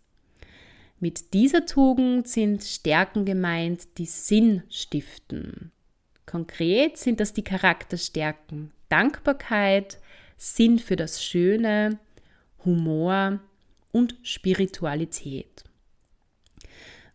Mit 1.01 1.33
dieser 1.33 1.67
Tugend 1.67 2.29
sind 2.29 2.63
Stärken 2.63 3.25
gemeint, 3.25 3.99
die 3.99 4.07
Sinn 4.07 4.63
stiften. 4.71 5.73
Konkret 6.27 6.97
sind 6.97 7.19
das 7.19 7.33
die 7.33 7.43
Charakterstärken 7.43 8.71
Dankbarkeit, 8.89 9.99
Sinn 10.37 10.79
für 10.79 10.97
das 10.97 11.25
Schöne, 11.25 11.99
Humor 12.65 13.41
und 13.93 14.17
Spiritualität. 14.23 15.65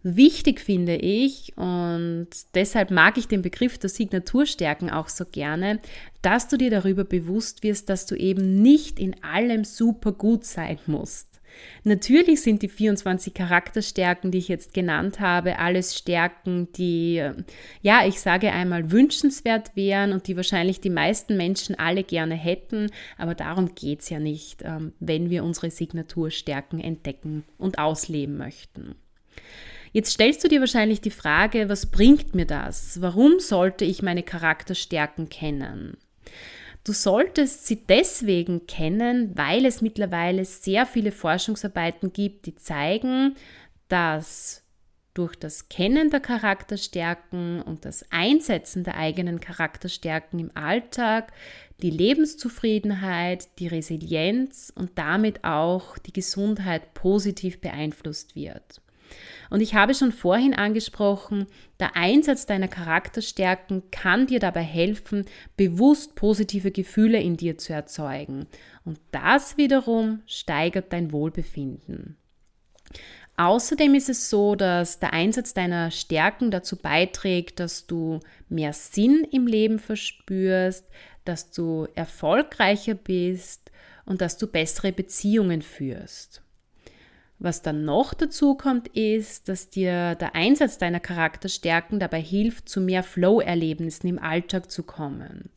Wichtig 0.08 0.60
finde 0.60 0.98
ich, 0.98 1.58
und 1.58 2.28
deshalb 2.54 2.92
mag 2.92 3.18
ich 3.18 3.28
den 3.28 3.42
Begriff 3.42 3.80
der 3.80 3.90
Signaturstärken 3.90 4.92
auch 4.92 5.10
so 5.10 5.26
gerne, 5.26 5.80
dass 6.22 6.48
du 6.48 6.58
dir 6.58 6.70
darüber 6.70 7.04
bewusst 7.04 7.64
wirst, 7.64 7.90
dass 7.90 8.06
du 8.06 8.16
eben 8.16 8.62
nicht 8.62 9.00
in 9.00 9.24
allem 9.24 9.64
super 9.64 10.12
gut 10.12 10.46
sein 10.46 10.78
musst. 10.86 11.35
Natürlich 11.84 12.42
sind 12.42 12.62
die 12.62 12.70
24 12.70 13.34
Charakterstärken, 13.34 14.32
die 14.32 14.40
ich 14.40 14.48
jetzt 14.48 14.74
genannt 14.74 15.20
habe, 15.20 15.60
alles 15.60 15.98
Stärken, 15.98 16.72
die, 16.74 17.24
ja, 17.82 18.06
ich 18.06 18.20
sage 18.20 18.52
einmal, 18.52 18.92
wünschenswert 18.92 19.76
wären 19.76 20.12
und 20.12 20.28
die 20.28 20.36
wahrscheinlich 20.36 20.82
die 20.82 20.90
meisten 20.90 21.38
Menschen 21.38 21.78
alle 21.78 22.04
gerne 22.04 22.36
hätten. 22.36 22.92
Aber 23.18 23.36
darum 23.36 23.76
geht 23.76 24.02
es 24.02 24.10
ja 24.10 24.20
nicht, 24.20 24.62
ähm, 24.64 24.94
wenn 25.00 25.30
wir 25.30 25.44
unsere 25.44 25.70
Signaturstärken 25.70 26.80
entdecken 26.80 27.44
und 27.58 27.80
ausleben 27.80 28.38
möchten. 28.38 28.96
Jetzt 29.92 30.12
stellst 30.12 30.44
du 30.44 30.50
dir 30.50 30.60
wahrscheinlich 30.60 31.00
die 31.00 31.10
Frage, 31.10 31.70
was 31.70 31.86
bringt 31.86 32.36
mir 32.36 32.46
das? 32.46 33.02
Warum 33.02 33.40
sollte 33.40 33.86
ich 33.86 34.02
meine 34.02 34.24
Charakterstärken 34.24 35.30
kennen? 35.30 35.96
Du 36.86 36.94
solltest 36.94 37.66
sie 37.66 37.84
deswegen 37.84 38.68
kennen, 38.68 39.36
weil 39.36 39.66
es 39.66 39.82
mittlerweile 39.82 40.46
sehr 40.46 40.86
viele 40.86 41.12
Forschungsarbeiten 41.12 42.14
gibt, 42.14 42.46
die 42.46 42.56
zeigen, 42.56 43.36
dass 43.88 44.62
durch 45.16 45.36
das 45.36 45.68
Kennen 45.68 46.12
der 46.12 46.20
Charakterstärken 46.20 47.64
und 47.64 47.86
das 47.86 48.06
Einsetzen 48.12 48.84
der 48.84 48.98
eigenen 48.98 49.40
Charakterstärken 49.40 50.38
im 50.38 50.52
Alltag 50.54 51.34
die 51.82 51.90
Lebenszufriedenheit, 51.90 53.48
die 53.58 53.68
Resilienz 53.68 54.72
und 54.76 54.92
damit 55.00 55.44
auch 55.44 55.98
die 55.98 56.14
Gesundheit 56.14 56.94
positiv 56.94 57.62
beeinflusst 57.62 58.36
wird. 58.36 58.82
Und 59.50 59.62
ich 59.62 59.76
habe 59.76 59.94
schon 59.94 60.12
vorhin 60.12 60.54
angesprochen, 60.54 61.48
der 61.80 61.96
Einsatz 61.96 62.46
deiner 62.46 62.68
Charakterstärken 62.68 63.84
kann 63.92 64.28
dir 64.28 64.40
dabei 64.40 64.64
helfen, 64.64 65.26
bewusst 65.56 66.16
positive 66.16 66.72
Gefühle 66.72 67.22
in 67.22 67.38
dir 67.38 67.58
zu 67.58 67.74
erzeugen. 67.74 68.48
Und 68.84 69.00
das 69.12 69.58
wiederum 69.58 70.22
steigert 70.26 70.92
dein 70.94 71.12
Wohlbefinden. 71.12 72.18
Außerdem 73.38 73.96
ist 73.96 74.10
es 74.10 74.30
so, 74.30 74.56
dass 74.56 75.00
der 75.00 75.12
Einsatz 75.12 75.54
deiner 75.54 75.92
Stärken 75.92 76.52
dazu 76.52 76.78
beiträgt, 76.78 77.60
dass 77.60 77.86
du 77.86 78.22
mehr 78.48 78.72
Sinn 78.72 79.28
im 79.30 79.46
Leben 79.46 79.80
verspürst, 79.80 80.86
dass 81.26 81.52
du 81.52 81.88
erfolgreicher 81.96 82.94
bist 82.94 83.72
und 84.06 84.22
dass 84.22 84.38
du 84.38 84.48
bessere 84.48 84.94
Beziehungen 84.94 85.62
führst. 85.62 86.45
Was 87.38 87.62
dann 87.62 87.84
noch 87.84 88.14
dazu 88.14 88.56
kommt, 88.56 88.88
ist, 88.90 89.50
dass 89.50 89.70
dir 89.70 90.16
der 90.16 90.36
Einsatz 90.36 90.78
deiner 90.78 91.02
Charakterstärken 91.02 92.00
dabei 92.00 92.22
hilft, 92.22 92.70
zu 92.70 92.80
mehr 92.80 93.04
Flow-Erlebnissen 93.04 94.08
im 94.08 94.20
Alltag 94.20 94.72
zu 94.72 94.84
kommen. 94.84 95.50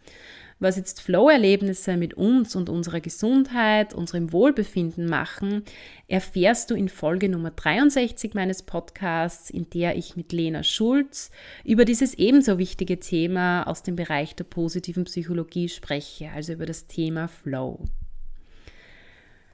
Was 0.61 0.77
jetzt 0.77 1.01
Flow-Erlebnisse 1.03 1.97
mit 1.97 2.15
uns 2.15 2.57
und 2.57 2.69
unserer 2.69 3.01
Gesundheit, 3.01 3.95
unserem 3.95 4.33
Wohlbefinden 4.33 5.07
machen, 5.07 5.63
erfährst 6.09 6.71
du 6.71 6.75
in 6.75 6.89
Folge 6.89 7.29
Nummer 7.29 7.53
63 7.53 8.35
meines 8.35 8.65
Podcasts, 8.65 9.51
in 9.51 9.71
der 9.71 9.97
ich 9.97 10.17
mit 10.17 10.33
Lena 10.33 10.65
Schulz 10.65 11.31
über 11.65 11.85
dieses 11.85 12.15
ebenso 12.15 12.59
wichtige 12.59 12.99
Thema 12.99 13.63
aus 13.69 13.85
dem 13.85 13.95
Bereich 13.95 14.35
der 14.35 14.45
positiven 14.45 15.05
Psychologie 15.05 15.69
spreche, 15.69 16.31
also 16.35 16.55
über 16.55 16.67
das 16.67 16.89
Thema 16.89 17.29
Flow. 17.29 17.85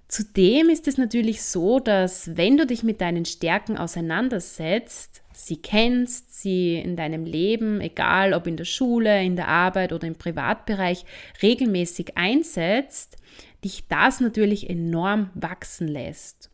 Zudem 0.09 0.69
ist 0.69 0.87
es 0.87 0.99
natürlich 0.99 1.43
so, 1.43 1.81
dass 1.81 2.37
wenn 2.37 2.57
du 2.57 2.67
dich 2.67 2.83
mit 2.83 3.01
deinen 3.01 3.25
Stärken 3.25 3.79
auseinandersetzt, 3.79 5.23
sie 5.33 5.57
kennst, 5.57 6.41
sie 6.41 6.77
in 6.77 6.95
deinem 6.95 7.25
Leben, 7.25 7.81
egal 7.81 8.35
ob 8.35 8.47
in 8.47 8.57
der 8.57 8.67
Schule, 8.67 9.25
in 9.25 9.35
der 9.35 9.49
Arbeit 9.49 9.93
oder 9.93 10.07
im 10.07 10.17
Privatbereich, 10.17 11.05
regelmäßig 11.43 12.17
einsetzt, 12.17 13.17
dich 13.65 13.89
das 13.89 14.21
natürlich 14.21 14.69
enorm 14.69 15.31
wachsen 15.35 15.89
lässt. 15.89 16.51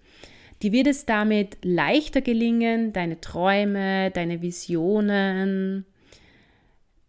Dir 0.62 0.72
wird 0.72 0.86
es 0.86 1.04
damit 1.04 1.58
leichter 1.62 2.20
gelingen, 2.20 2.92
deine 2.92 3.20
Träume, 3.20 4.12
deine 4.12 4.42
Visionen 4.42 5.86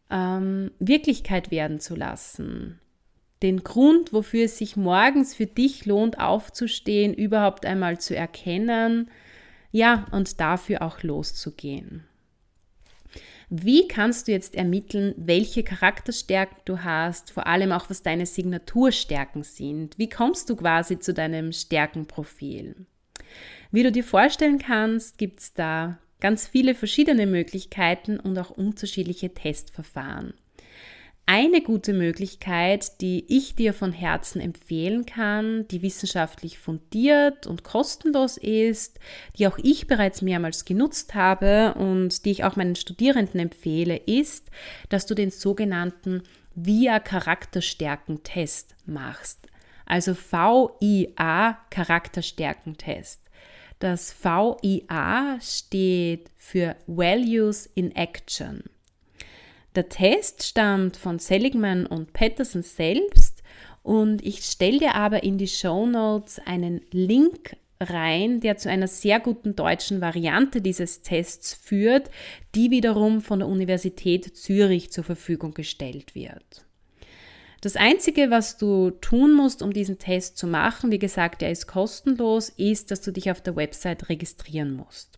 ähm, 0.09 0.71
Wirklichkeit 0.79 1.51
werden 1.51 1.79
zu 1.79 1.95
lassen 1.95 2.80
den 3.41 3.63
Grund, 3.63 4.13
wofür 4.13 4.45
es 4.45 4.57
sich 4.57 4.75
morgens 4.75 5.33
für 5.33 5.47
dich 5.47 5.85
lohnt, 5.85 6.19
aufzustehen, 6.19 7.13
überhaupt 7.13 7.65
einmal 7.65 7.99
zu 7.99 8.15
erkennen, 8.15 9.09
ja, 9.71 10.05
und 10.11 10.39
dafür 10.39 10.81
auch 10.81 11.01
loszugehen. 11.01 12.05
Wie 13.49 13.87
kannst 13.87 14.27
du 14.27 14.31
jetzt 14.31 14.55
ermitteln, 14.55 15.13
welche 15.17 15.63
Charakterstärken 15.63 16.57
du 16.63 16.83
hast, 16.83 17.31
vor 17.31 17.47
allem 17.47 17.73
auch 17.73 17.89
was 17.89 18.01
deine 18.01 18.25
Signaturstärken 18.25 19.43
sind? 19.43 19.97
Wie 19.97 20.07
kommst 20.07 20.49
du 20.49 20.55
quasi 20.55 20.99
zu 20.99 21.13
deinem 21.13 21.51
Stärkenprofil? 21.51 22.85
Wie 23.71 23.83
du 23.83 23.91
dir 23.91 24.05
vorstellen 24.05 24.57
kannst, 24.57 25.17
gibt 25.17 25.39
es 25.39 25.53
da 25.53 25.97
ganz 26.21 26.47
viele 26.47 26.75
verschiedene 26.75 27.27
Möglichkeiten 27.27 28.19
und 28.19 28.37
auch 28.37 28.51
unterschiedliche 28.51 29.33
Testverfahren. 29.33 30.33
Eine 31.33 31.61
gute 31.61 31.93
Möglichkeit, 31.93 32.99
die 32.99 33.23
ich 33.29 33.55
dir 33.55 33.73
von 33.73 33.93
Herzen 33.93 34.41
empfehlen 34.41 35.05
kann, 35.05 35.65
die 35.69 35.81
wissenschaftlich 35.81 36.59
fundiert 36.59 37.47
und 37.47 37.63
kostenlos 37.63 38.35
ist, 38.35 38.99
die 39.37 39.47
auch 39.47 39.57
ich 39.57 39.87
bereits 39.87 40.21
mehrmals 40.21 40.65
genutzt 40.65 41.15
habe 41.15 41.73
und 41.75 42.25
die 42.25 42.31
ich 42.31 42.43
auch 42.43 42.57
meinen 42.57 42.75
Studierenden 42.75 43.39
empfehle, 43.39 43.95
ist, 43.95 44.51
dass 44.89 45.05
du 45.05 45.15
den 45.15 45.31
sogenannten 45.31 46.23
VIA 46.55 46.99
Charakterstärkentest 46.99 48.75
machst. 48.85 49.47
Also 49.85 50.13
VIA 50.13 51.59
Charakterstärkentest. 51.69 53.21
Das 53.79 54.13
VIA 54.21 55.37
steht 55.39 56.29
für 56.35 56.75
Values 56.87 57.67
in 57.73 57.95
Action. 57.95 58.65
Der 59.75 59.87
Test 59.87 60.43
stammt 60.43 60.97
von 60.97 61.17
Seligman 61.17 61.85
und 61.85 62.11
Patterson 62.11 62.61
selbst 62.61 63.41
und 63.83 64.21
ich 64.25 64.43
stelle 64.43 64.79
dir 64.79 64.95
aber 64.95 65.23
in 65.23 65.37
die 65.37 65.47
Show 65.47 65.85
Notes 65.85 66.39
einen 66.45 66.81
Link 66.91 67.55
rein, 67.79 68.41
der 68.41 68.57
zu 68.57 68.69
einer 68.69 68.87
sehr 68.87 69.19
guten 69.19 69.55
deutschen 69.55 70.01
Variante 70.01 70.61
dieses 70.61 71.01
Tests 71.01 71.53
führt, 71.53 72.11
die 72.53 72.69
wiederum 72.69 73.21
von 73.21 73.39
der 73.39 73.47
Universität 73.47 74.35
Zürich 74.35 74.91
zur 74.91 75.03
Verfügung 75.03 75.53
gestellt 75.53 76.15
wird. 76.15 76.65
Das 77.61 77.75
Einzige, 77.75 78.29
was 78.29 78.57
du 78.57 78.89
tun 78.89 79.33
musst, 79.33 79.61
um 79.61 79.71
diesen 79.71 79.99
Test 79.99 80.37
zu 80.37 80.47
machen, 80.47 80.91
wie 80.91 80.99
gesagt, 80.99 81.43
er 81.43 81.51
ist 81.51 81.67
kostenlos, 81.67 82.49
ist, 82.49 82.91
dass 82.91 83.01
du 83.01 83.11
dich 83.11 83.31
auf 83.31 83.39
der 83.39 83.55
Website 83.55 84.09
registrieren 84.09 84.73
musst. 84.73 85.17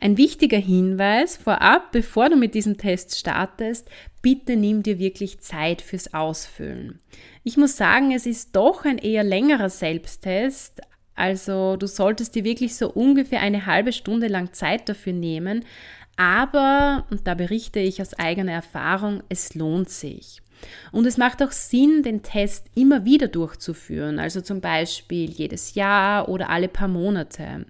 Ein 0.00 0.16
wichtiger 0.16 0.58
Hinweis 0.58 1.36
vorab, 1.36 1.90
bevor 1.90 2.28
du 2.28 2.36
mit 2.36 2.54
diesem 2.54 2.76
Test 2.78 3.18
startest, 3.18 3.88
bitte 4.22 4.56
nimm 4.56 4.82
dir 4.82 4.98
wirklich 4.98 5.40
Zeit 5.40 5.82
fürs 5.82 6.14
Ausfüllen. 6.14 7.00
Ich 7.42 7.56
muss 7.56 7.76
sagen, 7.76 8.12
es 8.12 8.24
ist 8.24 8.54
doch 8.54 8.84
ein 8.84 8.98
eher 8.98 9.24
längerer 9.24 9.70
Selbsttest, 9.70 10.80
also 11.16 11.76
du 11.76 11.88
solltest 11.88 12.36
dir 12.36 12.44
wirklich 12.44 12.76
so 12.76 12.92
ungefähr 12.92 13.40
eine 13.40 13.66
halbe 13.66 13.92
Stunde 13.92 14.28
lang 14.28 14.52
Zeit 14.52 14.88
dafür 14.88 15.12
nehmen, 15.12 15.64
aber, 16.16 17.06
und 17.10 17.26
da 17.26 17.34
berichte 17.34 17.80
ich 17.80 18.00
aus 18.00 18.14
eigener 18.14 18.52
Erfahrung, 18.52 19.22
es 19.28 19.54
lohnt 19.54 19.90
sich. 19.90 20.42
Und 20.92 21.06
es 21.06 21.16
macht 21.16 21.42
auch 21.42 21.52
Sinn, 21.52 22.02
den 22.02 22.22
Test 22.22 22.66
immer 22.74 23.04
wieder 23.04 23.28
durchzuführen, 23.28 24.18
also 24.18 24.40
zum 24.40 24.60
Beispiel 24.60 25.30
jedes 25.30 25.74
Jahr 25.74 26.28
oder 26.28 26.50
alle 26.50 26.68
paar 26.68 26.88
Monate. 26.88 27.66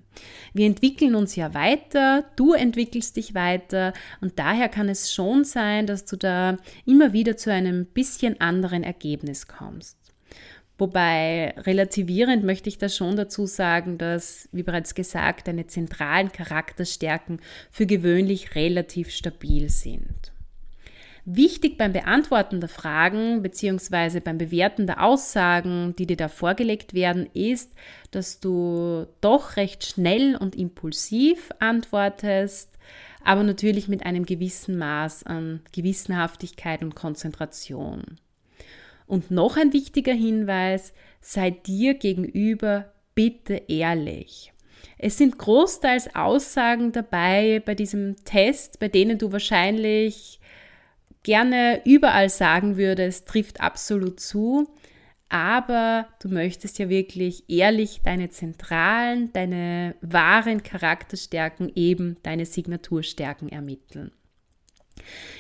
Wir 0.53 0.67
entwickeln 0.67 1.15
uns 1.15 1.37
ja 1.37 1.55
weiter, 1.55 2.25
du 2.37 2.53
entwickelst 2.53 3.17
dich 3.17 3.35
weiter 3.35 3.93
und 4.21 4.39
daher 4.39 4.69
kann 4.69 4.89
es 4.89 5.13
schon 5.13 5.45
sein, 5.45 5.87
dass 5.87 6.05
du 6.05 6.17
da 6.17 6.57
immer 6.85 7.13
wieder 7.13 7.37
zu 7.37 7.53
einem 7.53 7.87
bisschen 7.87 8.41
anderen 8.41 8.83
Ergebnis 8.83 9.47
kommst. 9.47 9.97
Wobei 10.79 11.55
relativierend 11.57 12.45
möchte 12.45 12.69
ich 12.69 12.79
da 12.79 12.89
schon 12.89 13.17
dazu 13.17 13.47
sagen, 13.47 13.99
dass, 13.99 14.49
wie 14.53 14.63
bereits 14.63 14.95
gesagt, 14.95 15.49
deine 15.49 15.67
zentralen 15.67 16.31
Charakterstärken 16.31 17.41
für 17.73 17.85
gewöhnlich 17.85 18.55
relativ 18.55 19.11
stabil 19.11 19.71
sind. 19.71 20.33
Wichtig 21.31 21.77
beim 21.77 21.93
Beantworten 21.93 22.59
der 22.59 22.71
Fragen 22.71 23.43
bzw. 23.43 24.21
beim 24.21 24.39
Bewerten 24.39 24.87
der 24.87 25.05
Aussagen, 25.05 25.95
die 25.99 26.07
dir 26.07 26.17
da 26.17 26.29
vorgelegt 26.29 26.95
werden, 26.95 27.29
ist, 27.35 27.71
dass 28.13 28.41
du 28.41 29.07
doch 29.21 29.57
recht 29.57 29.85
schnell 29.85 30.37
und 30.37 30.57
impulsiv 30.57 31.51
antwortest, 31.59 32.79
aber 33.23 33.43
natürlich 33.43 33.89
mit 33.89 34.07
einem 34.07 34.25
gewissen 34.25 34.79
Maß 34.79 35.25
an 35.25 35.61
Gewissenhaftigkeit 35.73 36.83
und 36.83 36.95
Konzentration. 36.95 38.05
Und 39.07 39.31
noch 39.31 39.59
ein 39.59 39.75
wichtiger 39.75 40.15
Hinweis, 40.15 40.95
sei 41.21 41.51
dir 41.51 41.93
gegenüber 41.93 42.91
bitte 43.15 43.65
ehrlich. 43.69 44.55
Es 44.97 45.19
sind 45.19 45.37
großteils 45.37 46.15
Aussagen 46.15 46.93
dabei 46.93 47.61
bei 47.67 47.75
diesem 47.75 48.17
Test, 48.25 48.81
bei 48.81 48.89
denen 48.89 49.19
du 49.19 49.31
wahrscheinlich 49.31 50.41
gerne 51.29 51.83
überall 51.85 52.31
sagen 52.31 52.79
würde, 52.79 53.05
es 53.05 53.27
trifft 53.27 53.61
absolut 53.61 54.19
zu. 54.19 54.67
aber 55.29 56.09
du 56.23 56.31
möchtest 56.31 56.79
ja 56.79 56.89
wirklich 56.89 57.45
ehrlich 57.51 58.01
deine 58.03 58.31
zentralen, 58.31 59.31
deine 59.35 59.95
wahren 60.01 60.63
Charakterstärken, 60.63 61.71
eben 61.75 62.17
deine 62.23 62.47
Signaturstärken 62.47 63.51
ermitteln. 63.51 64.11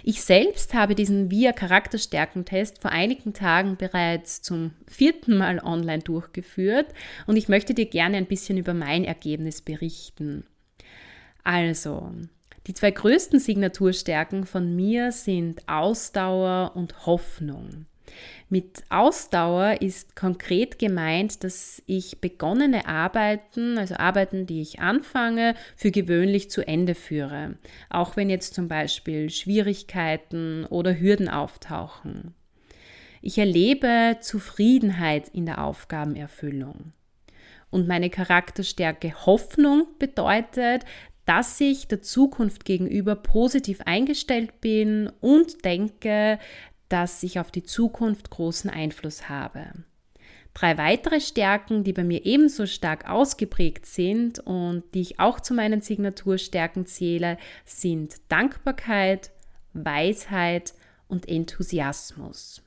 Ich 0.04 0.20
selbst 0.20 0.74
habe 0.74 0.94
diesen 0.94 1.30
VIA 1.30 1.52
Charakterstärkentest 1.52 2.82
vor 2.82 2.92
einigen 2.92 3.32
Tagen 3.32 3.78
bereits 3.78 4.42
zum 4.42 4.72
vierten 4.86 5.38
Mal 5.38 5.58
online 5.58 6.02
durchgeführt 6.02 6.92
und 7.26 7.36
ich 7.36 7.48
möchte 7.48 7.72
dir 7.72 7.86
gerne 7.86 8.18
ein 8.18 8.26
bisschen 8.26 8.58
über 8.58 8.74
mein 8.74 9.04
Ergebnis 9.04 9.62
berichten. 9.62 10.44
Also, 11.44 12.12
die 12.66 12.74
zwei 12.74 12.90
größten 12.90 13.40
Signaturstärken 13.40 14.44
von 14.44 14.74
mir 14.74 15.12
sind 15.12 15.62
Ausdauer 15.68 16.72
und 16.74 17.06
Hoffnung. 17.06 17.86
Mit 18.48 18.82
Ausdauer 18.88 19.82
ist 19.82 20.16
konkret 20.16 20.78
gemeint, 20.78 21.44
dass 21.44 21.82
ich 21.86 22.20
begonnene 22.20 22.86
Arbeiten, 22.86 23.76
also 23.76 23.94
Arbeiten, 23.96 24.46
die 24.46 24.62
ich 24.62 24.80
anfange, 24.80 25.54
für 25.76 25.90
gewöhnlich 25.90 26.50
zu 26.50 26.66
Ende 26.66 26.94
führe, 26.94 27.56
auch 27.90 28.16
wenn 28.16 28.30
jetzt 28.30 28.54
zum 28.54 28.68
Beispiel 28.68 29.28
Schwierigkeiten 29.28 30.64
oder 30.64 30.98
Hürden 30.98 31.28
auftauchen. 31.28 32.34
Ich 33.20 33.38
erlebe 33.38 34.16
Zufriedenheit 34.20 35.28
in 35.28 35.44
der 35.44 35.62
Aufgabenerfüllung. 35.62 36.92
Und 37.70 37.86
meine 37.86 38.08
Charakterstärke 38.08 39.26
Hoffnung 39.26 39.86
bedeutet, 39.98 40.86
dass 41.28 41.60
ich 41.60 41.86
der 41.88 42.00
Zukunft 42.00 42.64
gegenüber 42.64 43.14
positiv 43.14 43.82
eingestellt 43.84 44.62
bin 44.62 45.12
und 45.20 45.62
denke, 45.62 46.38
dass 46.88 47.22
ich 47.22 47.38
auf 47.38 47.50
die 47.50 47.62
Zukunft 47.62 48.30
großen 48.30 48.70
Einfluss 48.70 49.28
habe. 49.28 49.66
Drei 50.54 50.78
weitere 50.78 51.20
Stärken, 51.20 51.84
die 51.84 51.92
bei 51.92 52.02
mir 52.02 52.24
ebenso 52.24 52.64
stark 52.64 53.10
ausgeprägt 53.10 53.84
sind 53.84 54.40
und 54.40 54.84
die 54.94 55.02
ich 55.02 55.20
auch 55.20 55.38
zu 55.38 55.52
meinen 55.52 55.82
Signaturstärken 55.82 56.86
zähle, 56.86 57.36
sind 57.66 58.16
Dankbarkeit, 58.30 59.30
Weisheit 59.74 60.72
und 61.08 61.28
Enthusiasmus. 61.28 62.62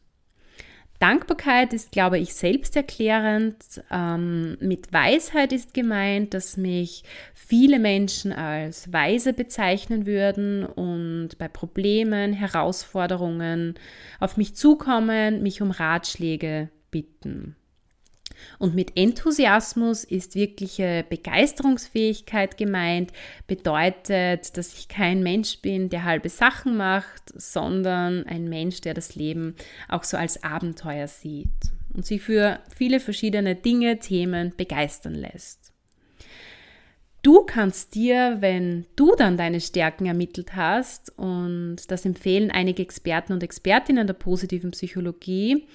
Dankbarkeit 1.02 1.74
ist, 1.74 1.92
glaube 1.92 2.20
ich, 2.20 2.36
selbsterklärend. 2.36 3.56
Ähm, 3.90 4.56
mit 4.60 4.94
Weisheit 4.94 5.52
ist 5.52 5.74
gemeint, 5.74 6.36
dass 6.36 6.58
mich 6.58 7.04
viele 7.34 7.80
Menschen 7.80 8.32
als 8.32 8.94
weise 8.94 9.34
bezeichnen 9.34 10.06
würden 10.06 10.64
und 10.64 11.40
bei 11.40 11.48
Problemen, 11.48 12.34
Herausforderungen 12.34 13.76
auf 14.20 14.38
mich 14.38 14.56
zukommen, 14.56 15.42
mich 15.42 15.64
um 15.64 15.72
Ratschläge 15.72 16.70
bitten. 16.92 17.56
Und 18.60 18.76
mit 18.76 18.98
Enthusiasmus 18.98 20.04
ist 20.04 20.36
wirkliche 20.36 21.06
Begeisterungsfähigkeit 21.10 22.58
gemeint, 22.58 23.12
bedeutet, 23.48 24.58
dass 24.58 24.74
ich 24.74 24.88
kein 24.88 25.24
Mensch 25.24 25.60
bin, 25.62 25.90
der 25.90 26.04
halbe 26.04 26.30
Sachen 26.30 26.78
macht, 26.78 27.24
sondern 27.36 28.26
ein 28.26 28.50
Mensch, 28.50 28.82
der 28.82 28.94
das 28.94 29.16
Leben 29.16 29.56
auch 29.88 30.04
so 30.04 30.18
als 30.18 30.44
Abenteuer 30.44 31.08
sieht 31.08 31.50
und 31.94 32.06
sich 32.06 32.22
für 32.22 32.60
viele 32.76 33.00
verschiedene 33.00 33.56
Dinge, 33.56 34.00
Themen 34.00 34.54
begeistern 34.56 35.16
lässt. 35.16 35.72
Du 37.24 37.44
kannst 37.44 37.94
dir, 37.94 38.38
wenn 38.40 38.88
du 38.96 39.14
dann 39.16 39.38
deine 39.38 39.62
Stärken 39.62 40.08
ermittelt 40.08 40.56
hast, 40.56 41.16
und 41.18 41.78
das 41.90 42.04
empfehlen 42.04 42.50
einige 42.50 42.82
Experten 42.82 43.34
und 43.34 43.44
Expertinnen 43.44 44.08
der 44.08 44.16
positiven 44.16 44.72
Psychologie, 44.72 45.68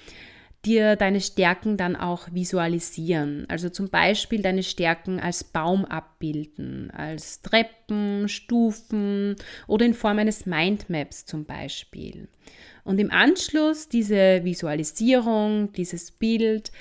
dir 0.67 0.95
deine 0.95 1.21
Stärken 1.21 1.77
dann 1.77 1.95
auch 1.95 2.27
visualisieren. 2.31 3.45
Also 3.47 3.69
zum 3.69 3.89
Beispiel 3.89 4.41
deine 4.41 4.63
Stärken 4.63 5.19
als 5.19 5.43
Baum 5.43 5.85
abbilden, 5.85 6.91
als 6.91 7.41
Treppen, 7.41 8.27
Stufen 8.27 9.35
oder 9.65 9.85
in 9.85 9.93
Form 9.93 10.19
eines 10.19 10.45
Mindmaps 10.45 11.25
zum 11.25 11.45
Beispiel. 11.45 12.27
Und 12.83 12.99
im 12.99 13.11
Anschluss 13.11 13.89
diese 13.89 14.43
Visualisierung, 14.43 15.71
dieses 15.73 16.11
Bild 16.11 16.71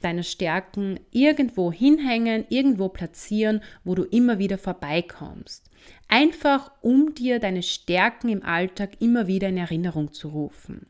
deiner 0.00 0.22
Stärken 0.22 1.00
irgendwo 1.10 1.72
hinhängen, 1.72 2.44
irgendwo 2.48 2.88
platzieren, 2.88 3.62
wo 3.84 3.94
du 3.94 4.04
immer 4.04 4.38
wieder 4.38 4.58
vorbeikommst. 4.58 5.70
Einfach 6.08 6.70
um 6.82 7.14
dir 7.14 7.38
deine 7.38 7.62
Stärken 7.62 8.28
im 8.28 8.42
Alltag 8.42 9.00
immer 9.00 9.26
wieder 9.26 9.48
in 9.48 9.56
Erinnerung 9.56 10.12
zu 10.12 10.28
rufen. 10.28 10.86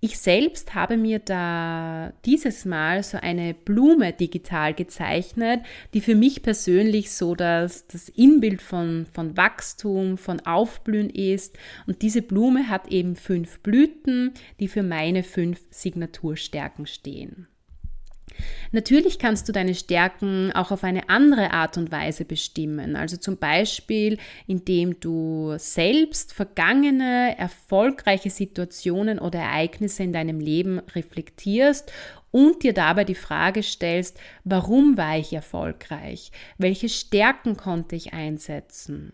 Ich 0.00 0.18
selbst 0.18 0.74
habe 0.74 0.98
mir 0.98 1.20
da 1.20 2.12
dieses 2.26 2.66
Mal 2.66 3.02
so 3.02 3.16
eine 3.16 3.54
Blume 3.54 4.12
digital 4.12 4.74
gezeichnet, 4.74 5.60
die 5.94 6.02
für 6.02 6.14
mich 6.14 6.42
persönlich 6.42 7.10
so 7.12 7.34
das, 7.34 7.86
das 7.86 8.10
Inbild 8.10 8.60
von, 8.60 9.06
von 9.14 9.36
Wachstum, 9.38 10.18
von 10.18 10.40
Aufblühen 10.40 11.08
ist. 11.08 11.56
Und 11.86 12.02
diese 12.02 12.20
Blume 12.20 12.68
hat 12.68 12.88
eben 12.88 13.16
fünf 13.16 13.60
Blüten, 13.60 14.34
die 14.60 14.68
für 14.68 14.82
meine 14.82 15.22
fünf 15.22 15.60
Signaturstärken 15.70 16.86
stehen. 16.86 17.48
Natürlich 18.72 19.18
kannst 19.18 19.48
du 19.48 19.52
deine 19.52 19.74
Stärken 19.74 20.52
auch 20.52 20.70
auf 20.70 20.84
eine 20.84 21.08
andere 21.08 21.52
Art 21.52 21.78
und 21.78 21.92
Weise 21.92 22.24
bestimmen. 22.24 22.96
Also 22.96 23.16
zum 23.16 23.36
Beispiel, 23.36 24.18
indem 24.46 25.00
du 25.00 25.54
selbst 25.58 26.32
vergangene, 26.32 27.36
erfolgreiche 27.38 28.30
Situationen 28.30 29.18
oder 29.18 29.38
Ereignisse 29.38 30.02
in 30.02 30.12
deinem 30.12 30.40
Leben 30.40 30.80
reflektierst 30.94 31.92
und 32.30 32.62
dir 32.62 32.74
dabei 32.74 33.04
die 33.04 33.14
Frage 33.14 33.62
stellst, 33.62 34.18
warum 34.44 34.96
war 34.96 35.16
ich 35.16 35.32
erfolgreich? 35.32 36.32
Welche 36.58 36.88
Stärken 36.88 37.56
konnte 37.56 37.96
ich 37.96 38.12
einsetzen? 38.12 39.12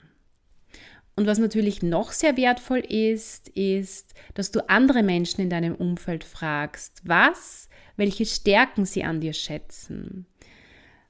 Und 1.15 1.27
was 1.27 1.39
natürlich 1.39 1.83
noch 1.83 2.13
sehr 2.13 2.37
wertvoll 2.37 2.81
ist, 2.81 3.49
ist, 3.51 4.15
dass 4.35 4.51
du 4.51 4.69
andere 4.69 5.03
Menschen 5.03 5.43
in 5.43 5.51
deinem 5.51 5.75
Umfeld 5.75 6.25
fragst, 6.25 7.03
was 7.05 7.69
welche 7.97 8.25
Stärken 8.25 8.87
sie 8.87 9.05
an 9.05 9.21
dir 9.21 9.35
schätzen. 9.35 10.27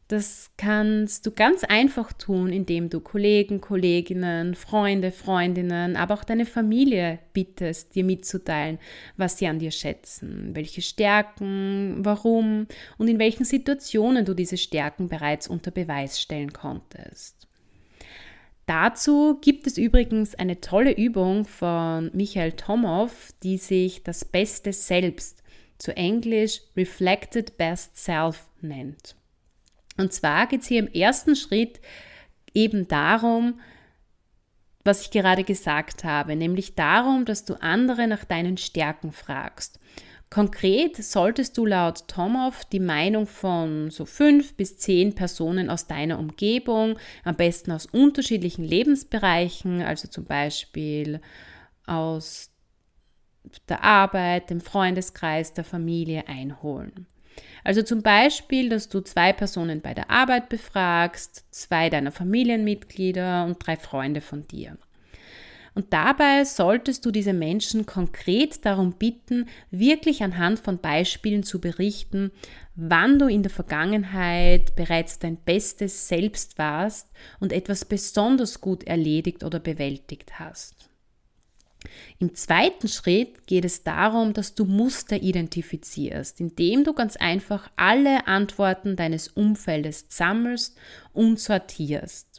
Das 0.08 0.50
kannst 0.58 1.24
du 1.24 1.30
ganz 1.30 1.64
einfach 1.64 2.12
tun, 2.12 2.52
indem 2.52 2.90
du 2.90 3.00
Kollegen, 3.00 3.62
Kolleginnen, 3.62 4.54
Freunde, 4.54 5.10
Freundinnen, 5.10 5.96
aber 5.96 6.12
auch 6.12 6.24
deine 6.24 6.44
Familie 6.44 7.18
bittest, 7.32 7.94
dir 7.94 8.04
mitzuteilen, 8.04 8.78
was 9.16 9.38
sie 9.38 9.46
an 9.46 9.58
dir 9.58 9.70
schätzen, 9.70 10.50
welche 10.54 10.82
Stärken, 10.82 12.04
warum 12.04 12.66
und 12.98 13.08
in 13.08 13.18
welchen 13.18 13.46
Situationen 13.46 14.26
du 14.26 14.34
diese 14.34 14.58
Stärken 14.58 15.08
bereits 15.08 15.48
unter 15.48 15.70
Beweis 15.70 16.20
stellen 16.20 16.52
konntest. 16.52 17.41
Dazu 18.66 19.38
gibt 19.40 19.66
es 19.66 19.76
übrigens 19.76 20.34
eine 20.34 20.60
tolle 20.60 20.92
Übung 20.92 21.44
von 21.44 22.10
Michael 22.14 22.52
Tomow, 22.52 23.10
die 23.42 23.58
sich 23.58 24.04
das 24.04 24.24
Beste 24.24 24.72
selbst 24.72 25.42
zu 25.78 25.96
Englisch 25.96 26.60
Reflected 26.76 27.56
Best 27.56 27.96
Self 27.96 28.44
nennt. 28.60 29.16
Und 29.96 30.12
zwar 30.12 30.46
geht 30.46 30.62
es 30.62 30.68
hier 30.68 30.78
im 30.78 30.92
ersten 30.92 31.34
Schritt 31.34 31.80
eben 32.54 32.86
darum, 32.86 33.60
was 34.84 35.02
ich 35.02 35.10
gerade 35.10 35.44
gesagt 35.44 36.04
habe, 36.04 36.36
nämlich 36.36 36.74
darum, 36.74 37.24
dass 37.24 37.44
du 37.44 37.54
andere 37.60 38.06
nach 38.06 38.24
deinen 38.24 38.56
Stärken 38.56 39.12
fragst. 39.12 39.78
Konkret 40.32 40.96
solltest 40.96 41.58
du 41.58 41.66
laut 41.66 42.08
Tomow 42.08 42.54
die 42.72 42.80
Meinung 42.80 43.26
von 43.26 43.90
so 43.90 44.06
fünf 44.06 44.54
bis 44.54 44.78
zehn 44.78 45.14
Personen 45.14 45.68
aus 45.68 45.88
deiner 45.88 46.18
Umgebung, 46.18 46.98
am 47.22 47.36
besten 47.36 47.70
aus 47.70 47.84
unterschiedlichen 47.84 48.64
Lebensbereichen, 48.64 49.82
also 49.82 50.08
zum 50.08 50.24
Beispiel 50.24 51.20
aus 51.84 52.50
der 53.68 53.84
Arbeit, 53.84 54.48
dem 54.48 54.62
Freundeskreis, 54.62 55.52
der 55.52 55.64
Familie 55.64 56.26
einholen. 56.26 57.06
Also 57.62 57.82
zum 57.82 58.00
Beispiel, 58.00 58.70
dass 58.70 58.88
du 58.88 59.02
zwei 59.02 59.34
Personen 59.34 59.82
bei 59.82 59.92
der 59.92 60.08
Arbeit 60.08 60.48
befragst, 60.48 61.44
zwei 61.50 61.90
deiner 61.90 62.10
Familienmitglieder 62.10 63.44
und 63.44 63.58
drei 63.58 63.76
Freunde 63.76 64.22
von 64.22 64.48
dir. 64.48 64.78
Und 65.74 65.92
dabei 65.92 66.44
solltest 66.44 67.06
du 67.06 67.10
diese 67.10 67.32
Menschen 67.32 67.86
konkret 67.86 68.64
darum 68.66 68.92
bitten, 68.92 69.48
wirklich 69.70 70.22
anhand 70.22 70.58
von 70.58 70.78
Beispielen 70.78 71.42
zu 71.42 71.60
berichten, 71.60 72.30
wann 72.74 73.18
du 73.18 73.26
in 73.26 73.42
der 73.42 73.50
Vergangenheit 73.50 74.76
bereits 74.76 75.18
dein 75.18 75.36
bestes 75.36 76.08
Selbst 76.08 76.58
warst 76.58 77.08
und 77.40 77.52
etwas 77.52 77.84
besonders 77.84 78.60
gut 78.60 78.84
erledigt 78.84 79.44
oder 79.44 79.60
bewältigt 79.60 80.38
hast. 80.38 80.90
Im 82.18 82.34
zweiten 82.34 82.86
Schritt 82.88 83.46
geht 83.46 83.64
es 83.64 83.82
darum, 83.82 84.34
dass 84.34 84.54
du 84.54 84.64
Muster 84.64 85.20
identifizierst, 85.20 86.40
indem 86.40 86.84
du 86.84 86.92
ganz 86.92 87.16
einfach 87.16 87.70
alle 87.76 88.26
Antworten 88.28 88.94
deines 88.94 89.28
Umfeldes 89.28 90.06
sammelst 90.08 90.76
und 91.12 91.40
sortierst. 91.40 92.31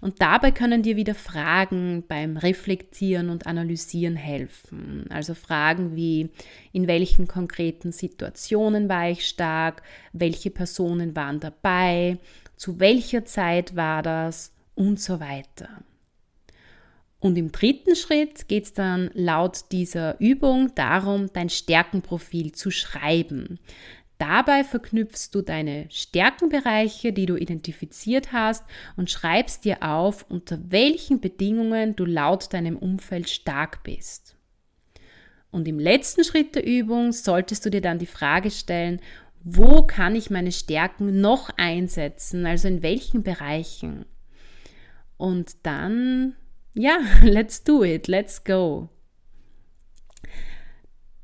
Und 0.00 0.22
dabei 0.22 0.52
können 0.52 0.82
dir 0.82 0.96
wieder 0.96 1.14
Fragen 1.14 2.04
beim 2.06 2.36
Reflektieren 2.36 3.30
und 3.30 3.46
Analysieren 3.46 4.16
helfen. 4.16 5.06
Also 5.10 5.34
Fragen 5.34 5.96
wie, 5.96 6.30
in 6.72 6.86
welchen 6.86 7.26
konkreten 7.26 7.90
Situationen 7.90 8.88
war 8.88 9.10
ich 9.10 9.26
stark, 9.26 9.82
welche 10.12 10.50
Personen 10.50 11.16
waren 11.16 11.40
dabei, 11.40 12.18
zu 12.56 12.78
welcher 12.78 13.24
Zeit 13.24 13.74
war 13.74 14.02
das 14.02 14.52
und 14.74 15.00
so 15.00 15.20
weiter. 15.20 15.68
Und 17.20 17.36
im 17.36 17.50
dritten 17.50 17.96
Schritt 17.96 18.46
geht 18.46 18.64
es 18.64 18.72
dann 18.74 19.10
laut 19.12 19.72
dieser 19.72 20.20
Übung 20.20 20.72
darum, 20.76 21.32
dein 21.32 21.50
Stärkenprofil 21.50 22.52
zu 22.52 22.70
schreiben. 22.70 23.58
Dabei 24.18 24.64
verknüpfst 24.64 25.30
du 25.32 25.42
deine 25.42 25.86
Stärkenbereiche, 25.90 27.12
die 27.12 27.26
du 27.26 27.36
identifiziert 27.36 28.32
hast, 28.32 28.64
und 28.96 29.10
schreibst 29.10 29.64
dir 29.64 29.84
auf, 29.84 30.26
unter 30.28 30.58
welchen 30.70 31.20
Bedingungen 31.20 31.94
du 31.94 32.04
laut 32.04 32.52
deinem 32.52 32.76
Umfeld 32.76 33.30
stark 33.30 33.84
bist. 33.84 34.36
Und 35.52 35.68
im 35.68 35.78
letzten 35.78 36.24
Schritt 36.24 36.56
der 36.56 36.66
Übung 36.66 37.12
solltest 37.12 37.64
du 37.64 37.70
dir 37.70 37.80
dann 37.80 38.00
die 38.00 38.06
Frage 38.06 38.50
stellen, 38.50 39.00
wo 39.44 39.82
kann 39.82 40.16
ich 40.16 40.30
meine 40.30 40.52
Stärken 40.52 41.20
noch 41.20 41.50
einsetzen, 41.56 42.44
also 42.44 42.66
in 42.66 42.82
welchen 42.82 43.22
Bereichen. 43.22 44.04
Und 45.16 45.64
dann, 45.64 46.34
ja, 46.74 46.98
let's 47.22 47.62
do 47.62 47.84
it, 47.84 48.08
let's 48.08 48.42
go. 48.42 48.88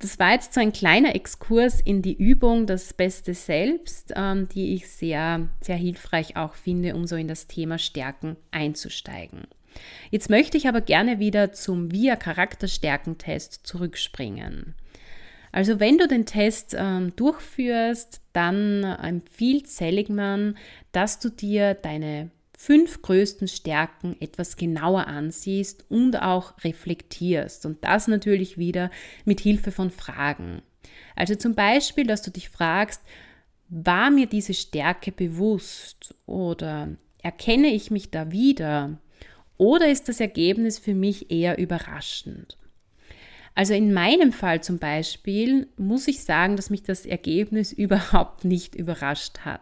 Das 0.05 0.19
war 0.19 0.33
jetzt 0.33 0.53
so 0.53 0.61
ein 0.61 0.75
kleiner 0.75 1.15
Exkurs 1.15 1.81
in 1.81 2.03
die 2.03 2.13
Übung 2.13 2.67
Das 2.67 2.93
Beste 2.93 3.33
Selbst, 3.33 4.13
ähm, 4.15 4.51
die 4.51 4.75
ich 4.75 4.87
sehr, 4.87 5.49
sehr 5.63 5.77
hilfreich 5.77 6.37
auch 6.37 6.53
finde, 6.53 6.95
um 6.95 7.07
so 7.07 7.17
in 7.17 7.27
das 7.27 7.47
Thema 7.47 7.79
Stärken 7.79 8.37
einzusteigen. 8.51 9.45
Jetzt 10.11 10.29
möchte 10.29 10.59
ich 10.59 10.69
aber 10.69 10.83
gerne 10.83 11.21
wieder 11.21 11.53
zum 11.53 11.91
VIA 11.91 12.17
Charakterstärkentest 12.17 13.67
zurückspringen. 13.67 14.75
Also 15.53 15.81
wenn 15.81 15.97
du 15.97 16.07
den 16.07 16.27
Test 16.27 16.77
ähm, 16.79 17.17
durchführst, 17.17 18.21
dann 18.35 18.85
empfiehlt 18.85 19.69
Seligman, 19.69 20.59
dass 20.93 21.19
du 21.19 21.31
dir 21.31 21.73
deine 21.73 22.31
fünf 22.65 23.03
größten 23.03 23.47
Stärken 23.47 24.17
etwas 24.21 24.57
genauer 24.57 25.07
ansiehst 25.07 25.85
und 25.91 26.23
auch 26.23 26.55
reflektierst. 26.65 27.67
Und 27.67 27.85
das 27.85 28.09
natürlich 28.09 28.57
wieder 28.57 28.91
mit 29.27 29.41
Hilfe 29.41 29.71
von 29.71 29.91
Fragen. 29.91 30.63
Also 31.15 31.35
zum 31.35 31.55
Beispiel, 31.55 32.07
dass 32.07 32.23
du 32.23 32.31
dich 32.31 32.49
fragst, 32.49 33.03
war 33.69 34.11
mir 34.11 34.27
diese 34.27 34.55
Stärke 34.55 35.13
bewusst 35.13 36.15
oder 36.25 36.89
erkenne 37.23 37.69
ich 37.69 37.91
mich 37.91 38.11
da 38.11 38.33
wieder 38.33 38.99
oder 39.59 39.91
ist 39.91 40.09
das 40.09 40.21
Ergebnis 40.21 40.79
für 40.79 40.95
mich 40.95 41.31
eher 41.31 41.59
überraschend? 41.59 42.57
Also 43.55 43.75
in 43.75 43.93
meinem 43.93 44.33
Fall 44.33 44.63
zum 44.63 44.79
Beispiel 44.79 45.69
muss 45.77 46.09
ich 46.09 46.25
sagen, 46.25 46.57
dass 46.57 46.71
mich 46.71 46.83
das 46.83 47.05
Ergebnis 47.05 47.73
überhaupt 47.75 48.47
nicht 48.47 48.75
überrascht 48.75 49.41
hat. 49.41 49.61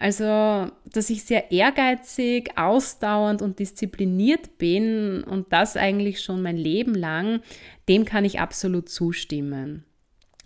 Also, 0.00 0.72
dass 0.90 1.10
ich 1.10 1.24
sehr 1.24 1.52
ehrgeizig, 1.52 2.56
ausdauernd 2.56 3.42
und 3.42 3.58
diszipliniert 3.58 4.56
bin 4.56 5.22
und 5.24 5.52
das 5.52 5.76
eigentlich 5.76 6.22
schon 6.22 6.40
mein 6.40 6.56
Leben 6.56 6.94
lang, 6.94 7.42
dem 7.86 8.06
kann 8.06 8.24
ich 8.24 8.40
absolut 8.40 8.88
zustimmen. 8.88 9.84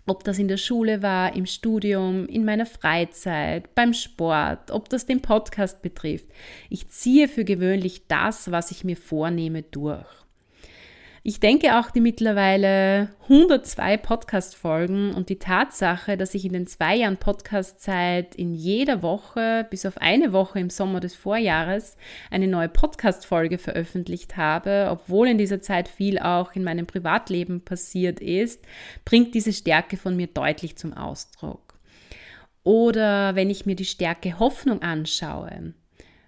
Ob 0.07 0.25
das 0.25 0.39
in 0.39 0.49
der 0.49 0.57
Schule 0.57 1.01
war, 1.01 1.37
im 1.37 1.45
Studium, 1.45 2.27
in 2.27 2.43
meiner 2.43 2.65
Freizeit, 2.65 3.73
beim 3.75 3.93
Sport, 3.93 4.71
ob 4.71 4.89
das 4.89 5.05
den 5.05 5.21
Podcast 5.21 5.81
betrifft. 5.81 6.27
Ich 6.69 6.89
ziehe 6.89 7.29
für 7.29 7.45
gewöhnlich 7.45 8.07
das, 8.09 8.51
was 8.51 8.71
ich 8.71 8.83
mir 8.83 8.97
vornehme, 8.97 9.63
durch. 9.63 10.24
Ich 11.27 11.39
denke 11.39 11.79
auch 11.79 11.89
die 11.89 12.01
mittlerweile 12.01 13.09
102 13.23 13.97
Podcast-Folgen 13.97 15.11
und 15.15 15.29
die 15.29 15.39
Tatsache, 15.39 16.17
dass 16.17 16.35
ich 16.35 16.45
in 16.45 16.53
den 16.53 16.67
zwei 16.67 16.97
Jahren 16.97 17.17
Podcast-Zeit 17.17 18.35
in 18.35 18.53
jeder 18.53 19.01
Woche, 19.01 19.65
bis 19.71 19.87
auf 19.87 19.97
eine 19.97 20.33
Woche 20.33 20.59
im 20.59 20.69
Sommer 20.69 20.99
des 20.99 21.15
Vorjahres, 21.15 21.97
eine 22.29 22.47
neue 22.47 22.69
Podcast-Folge 22.69 23.57
veröffentlicht 23.57 24.37
habe, 24.37 24.89
obwohl 24.91 25.27
in 25.27 25.39
dieser 25.39 25.61
Zeit 25.61 25.87
viel 25.87 26.19
auch 26.19 26.53
in 26.53 26.63
meinem 26.63 26.85
Privatleben 26.85 27.61
passiert 27.61 28.19
ist, 28.19 28.63
bringt 29.03 29.33
diese 29.33 29.51
Stärke 29.51 29.97
von 29.97 30.15
mir 30.15 30.27
deutlich 30.27 30.75
zum 30.75 30.93
Ausdruck. 30.93 31.79
Oder 32.63 33.33
wenn 33.33 33.49
ich 33.49 33.65
mir 33.65 33.75
die 33.75 33.85
Stärke 33.85 34.37
Hoffnung 34.37 34.83
anschaue. 34.83 35.73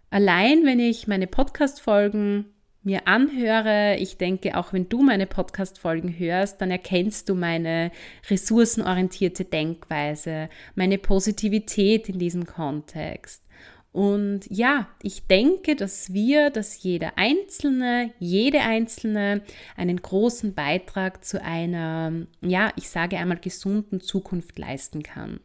Allein 0.10 0.66
wenn 0.66 0.80
ich 0.80 1.08
meine 1.08 1.28
Podcast-Folgen 1.28 2.46
mir 2.88 3.08
anhöre. 3.08 3.98
Ich 3.98 4.18
denke, 4.18 4.58
auch 4.58 4.72
wenn 4.74 4.88
du 4.90 5.04
meine 5.04 5.28
Podcast-Folgen 5.28 6.18
hörst, 6.18 6.62
dann 6.62 6.72
erkennst 6.72 7.28
du 7.28 7.36
meine 7.36 7.92
ressourcenorientierte 8.30 9.44
Denkweise, 9.44 10.50
meine 10.76 10.98
Positivität 10.98 12.08
in 12.08 12.18
diesem 12.18 12.46
Kontext. 12.46 13.44
Und 13.92 14.42
ja, 14.50 14.88
ich 15.02 15.28
denke, 15.28 15.76
dass 15.76 16.14
wir, 16.14 16.50
dass 16.50 16.82
jeder 16.82 17.18
Einzelne, 17.18 18.12
jede 18.20 18.62
Einzelne 18.62 19.42
einen 19.76 20.02
großen 20.02 20.54
Beitrag 20.54 21.26
zu 21.26 21.44
einer, 21.44 22.14
ja, 22.42 22.72
ich 22.78 22.90
sage 22.90 23.18
einmal 23.18 23.40
gesunden 23.40 24.00
Zukunft 24.00 24.58
leisten 24.58 25.04
kann. 25.04 25.42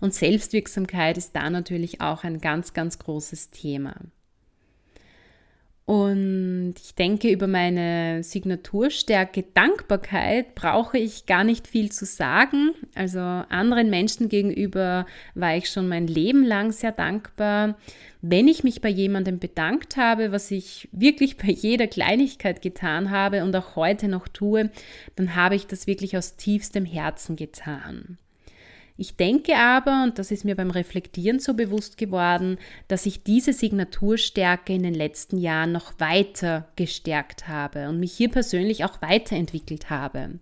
Und 0.00 0.12
Selbstwirksamkeit 0.12 1.16
ist 1.16 1.34
da 1.34 1.48
natürlich 1.48 2.00
auch 2.00 2.24
ein 2.24 2.40
ganz, 2.40 2.74
ganz 2.74 2.98
großes 2.98 3.50
Thema. 3.50 3.94
Und 5.84 6.74
ich 6.80 6.94
denke, 6.94 7.30
über 7.30 7.48
meine 7.48 8.22
Signaturstärke 8.22 9.44
Dankbarkeit 9.54 10.54
brauche 10.54 10.96
ich 10.96 11.26
gar 11.26 11.42
nicht 11.42 11.66
viel 11.66 11.90
zu 11.90 12.06
sagen. 12.06 12.70
Also 12.94 13.18
anderen 13.18 13.90
Menschen 13.90 14.28
gegenüber 14.28 15.06
war 15.34 15.56
ich 15.56 15.68
schon 15.68 15.88
mein 15.88 16.06
Leben 16.06 16.44
lang 16.44 16.70
sehr 16.70 16.92
dankbar. 16.92 17.76
Wenn 18.20 18.46
ich 18.46 18.62
mich 18.62 18.80
bei 18.80 18.90
jemandem 18.90 19.40
bedankt 19.40 19.96
habe, 19.96 20.30
was 20.30 20.52
ich 20.52 20.88
wirklich 20.92 21.36
bei 21.36 21.48
jeder 21.50 21.88
Kleinigkeit 21.88 22.62
getan 22.62 23.10
habe 23.10 23.42
und 23.42 23.54
auch 23.56 23.74
heute 23.74 24.06
noch 24.06 24.28
tue, 24.28 24.70
dann 25.16 25.34
habe 25.34 25.56
ich 25.56 25.66
das 25.66 25.88
wirklich 25.88 26.16
aus 26.16 26.36
tiefstem 26.36 26.84
Herzen 26.84 27.34
getan. 27.34 28.18
Ich 28.96 29.16
denke 29.16 29.56
aber, 29.56 30.04
und 30.04 30.18
das 30.18 30.30
ist 30.30 30.44
mir 30.44 30.54
beim 30.54 30.70
Reflektieren 30.70 31.40
so 31.40 31.54
bewusst 31.54 31.96
geworden, 31.96 32.58
dass 32.88 33.06
ich 33.06 33.22
diese 33.22 33.52
Signaturstärke 33.52 34.72
in 34.74 34.82
den 34.82 34.94
letzten 34.94 35.38
Jahren 35.38 35.72
noch 35.72 35.98
weiter 35.98 36.68
gestärkt 36.76 37.48
habe 37.48 37.88
und 37.88 38.00
mich 38.00 38.12
hier 38.12 38.30
persönlich 38.30 38.84
auch 38.84 39.00
weiterentwickelt 39.00 39.88
habe. 39.90 40.38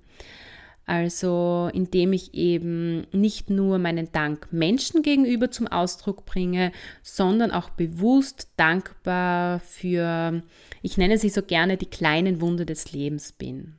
Also 0.91 1.71
indem 1.73 2.13
ich 2.13 2.35
eben 2.35 3.07
nicht 3.13 3.49
nur 3.49 3.79
meinen 3.79 4.11
Dank 4.11 4.49
Menschen 4.53 5.03
gegenüber 5.03 5.53
zum 5.53 5.69
Ausdruck 5.69 6.27
bringe, 6.27 6.73
sondern 7.01 7.53
auch 7.53 7.71
bewusst 7.71 8.49
dankbar 8.57 9.61
für, 9.61 10.43
ich 10.83 10.99
nenne 10.99 11.17
sie 11.17 11.29
so 11.29 11.43
gerne, 11.43 11.77
die 11.77 11.87
kleinen 11.87 12.41
Wunder 12.41 12.65
des 12.65 12.93
Lebens 12.93 13.31
bin. 13.31 13.77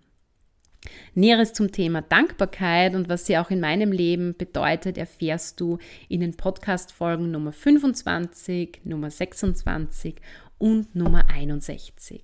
Näheres 1.14 1.54
zum 1.54 1.72
Thema 1.72 2.02
Dankbarkeit 2.02 2.96
und 2.96 3.10
was 3.10 3.26
sie 3.26 3.38
auch 3.38 3.52
in 3.52 3.60
meinem 3.60 3.92
Leben 3.92 4.36
bedeutet, 4.36 4.98
erfährst 4.98 5.60
du 5.60 5.78
in 6.10 6.22
den 6.22 6.36
Podcast-Folgen 6.36 7.32
Nummer 7.32 7.52
25, 7.52 8.82
Nummer 8.84 9.12
26 9.12 10.16
und 10.58 10.96
Nummer 10.96 11.30
61. 11.30 12.24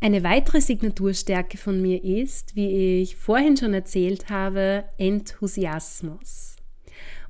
Eine 0.00 0.24
weitere 0.24 0.60
Signaturstärke 0.60 1.58
von 1.58 1.82
mir 1.82 2.02
ist, 2.02 2.56
wie 2.56 3.02
ich 3.02 3.16
vorhin 3.16 3.56
schon 3.56 3.74
erzählt 3.74 4.30
habe, 4.30 4.84
Enthusiasmus. 4.96 6.56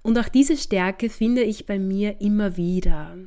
Und 0.02 0.18
auch 0.18 0.28
diese 0.28 0.56
Stärke 0.56 1.10
finde 1.10 1.42
ich 1.42 1.66
bei 1.66 1.78
mir 1.78 2.20
immer 2.20 2.56
wieder. 2.56 3.18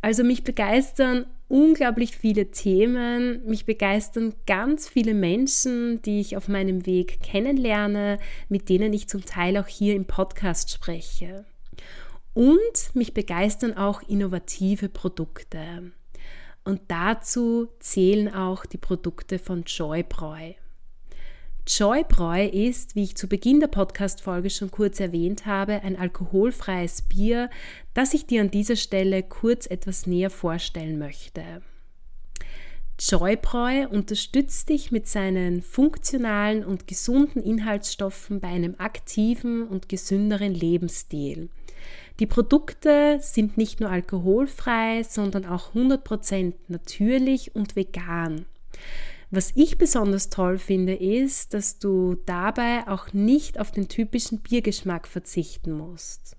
Also 0.00 0.24
mich 0.24 0.44
begeistern 0.44 1.26
unglaublich 1.50 2.16
viele 2.16 2.50
Themen, 2.52 3.44
mich 3.44 3.66
begeistern 3.66 4.34
ganz 4.46 4.88
viele 4.88 5.14
Menschen, 5.14 6.00
die 6.02 6.20
ich 6.20 6.36
auf 6.36 6.48
meinem 6.48 6.86
Weg 6.86 7.20
kennenlerne, 7.20 8.18
mit 8.48 8.68
denen 8.68 8.92
ich 8.92 9.08
zum 9.08 9.24
Teil 9.24 9.56
auch 9.58 9.66
hier 9.66 9.94
im 9.96 10.06
Podcast 10.06 10.70
spreche. 10.70 11.44
Und 12.34 12.94
mich 12.94 13.14
begeistern 13.14 13.76
auch 13.76 14.00
innovative 14.02 14.88
Produkte. 14.88 15.92
Und 16.62 16.82
dazu 16.88 17.68
zählen 17.80 18.32
auch 18.32 18.64
die 18.64 18.78
Produkte 18.78 19.40
von 19.40 19.64
Joybräu. 19.64 20.52
Joybräu 21.66 22.46
ist, 22.46 22.96
wie 22.96 23.04
ich 23.04 23.16
zu 23.16 23.28
Beginn 23.28 23.60
der 23.60 23.68
Podcast-Folge 23.68 24.50
schon 24.50 24.70
kurz 24.70 24.98
erwähnt 24.98 25.46
habe, 25.46 25.82
ein 25.82 25.96
alkoholfreies 25.96 27.02
Bier, 27.02 27.50
das 27.94 28.14
ich 28.14 28.26
dir 28.26 28.40
an 28.40 28.50
dieser 28.50 28.76
Stelle 28.76 29.22
kurz 29.22 29.66
etwas 29.66 30.06
näher 30.06 30.30
vorstellen 30.30 30.98
möchte. 30.98 31.62
Joybräu 32.98 33.88
unterstützt 33.88 34.68
dich 34.68 34.90
mit 34.90 35.08
seinen 35.08 35.62
funktionalen 35.62 36.64
und 36.64 36.86
gesunden 36.86 37.42
Inhaltsstoffen 37.42 38.40
bei 38.40 38.48
einem 38.48 38.74
aktiven 38.78 39.66
und 39.66 39.88
gesünderen 39.88 40.54
Lebensstil. 40.54 41.48
Die 42.18 42.26
Produkte 42.26 43.18
sind 43.22 43.56
nicht 43.56 43.80
nur 43.80 43.88
alkoholfrei, 43.88 45.02
sondern 45.02 45.46
auch 45.46 45.74
100% 45.74 46.52
natürlich 46.68 47.54
und 47.54 47.76
vegan. 47.76 48.44
Was 49.32 49.52
ich 49.54 49.78
besonders 49.78 50.28
toll 50.28 50.58
finde, 50.58 50.94
ist, 50.94 51.54
dass 51.54 51.78
du 51.78 52.16
dabei 52.26 52.88
auch 52.88 53.12
nicht 53.12 53.60
auf 53.60 53.70
den 53.70 53.88
typischen 53.88 54.40
Biergeschmack 54.40 55.06
verzichten 55.06 55.72
musst. 55.72 56.36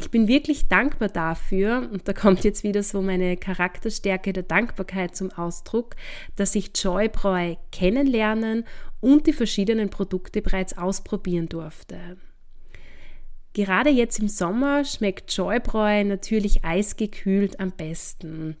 Ich 0.00 0.10
bin 0.10 0.28
wirklich 0.28 0.68
dankbar 0.68 1.08
dafür, 1.08 1.88
und 1.92 2.06
da 2.06 2.12
kommt 2.12 2.44
jetzt 2.44 2.62
wieder 2.62 2.82
so 2.82 3.02
meine 3.02 3.36
Charakterstärke 3.36 4.32
der 4.32 4.44
Dankbarkeit 4.44 5.16
zum 5.16 5.32
Ausdruck, 5.32 5.96
dass 6.36 6.54
ich 6.54 6.70
Joybräu 6.74 7.56
kennenlernen 7.72 8.64
und 9.00 9.26
die 9.26 9.32
verschiedenen 9.32 9.90
Produkte 9.90 10.40
bereits 10.40 10.78
ausprobieren 10.78 11.48
durfte. 11.48 12.16
Gerade 13.54 13.90
jetzt 13.90 14.20
im 14.20 14.28
Sommer 14.28 14.84
schmeckt 14.84 15.32
Joybräu 15.36 16.04
natürlich 16.04 16.64
eisgekühlt 16.64 17.58
am 17.58 17.72
besten. 17.72 18.56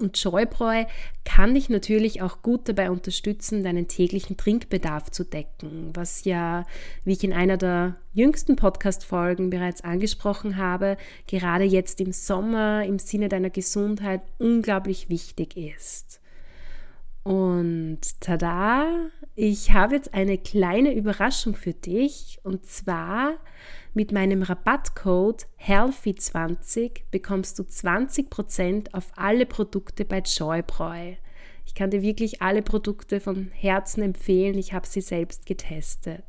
Und 0.00 0.18
Scheubräu 0.18 0.84
kann 1.24 1.54
dich 1.54 1.68
natürlich 1.68 2.22
auch 2.22 2.42
gut 2.42 2.68
dabei 2.68 2.90
unterstützen, 2.90 3.62
deinen 3.62 3.88
täglichen 3.88 4.36
Trinkbedarf 4.36 5.10
zu 5.10 5.24
decken, 5.24 5.90
was 5.94 6.24
ja, 6.24 6.64
wie 7.04 7.12
ich 7.12 7.24
in 7.24 7.32
einer 7.32 7.56
der 7.56 7.96
jüngsten 8.12 8.56
Podcast-Folgen 8.56 9.50
bereits 9.50 9.82
angesprochen 9.82 10.56
habe, 10.56 10.96
gerade 11.26 11.64
jetzt 11.64 12.00
im 12.00 12.12
Sommer 12.12 12.84
im 12.84 12.98
Sinne 12.98 13.28
deiner 13.28 13.50
Gesundheit 13.50 14.22
unglaublich 14.38 15.08
wichtig 15.08 15.56
ist. 15.56 16.20
Und 17.22 18.00
tada, 18.20 19.10
ich 19.34 19.72
habe 19.72 19.96
jetzt 19.96 20.14
eine 20.14 20.38
kleine 20.38 20.94
Überraschung 20.94 21.54
für 21.54 21.74
dich 21.74 22.38
und 22.42 22.64
zwar 22.64 23.34
mit 23.98 24.12
meinem 24.12 24.42
Rabattcode 24.42 25.48
HEALTHY20 25.60 27.00
bekommst 27.10 27.58
du 27.58 27.64
20% 27.64 28.94
auf 28.94 29.10
alle 29.16 29.44
Produkte 29.44 30.04
bei 30.04 30.20
Joybräu. 30.20 31.14
Ich 31.66 31.74
kann 31.74 31.90
dir 31.90 32.00
wirklich 32.00 32.40
alle 32.40 32.62
Produkte 32.62 33.18
von 33.18 33.50
Herzen 33.52 34.04
empfehlen. 34.04 34.56
Ich 34.56 34.72
habe 34.72 34.86
sie 34.86 35.00
selbst 35.00 35.46
getestet. 35.46 36.22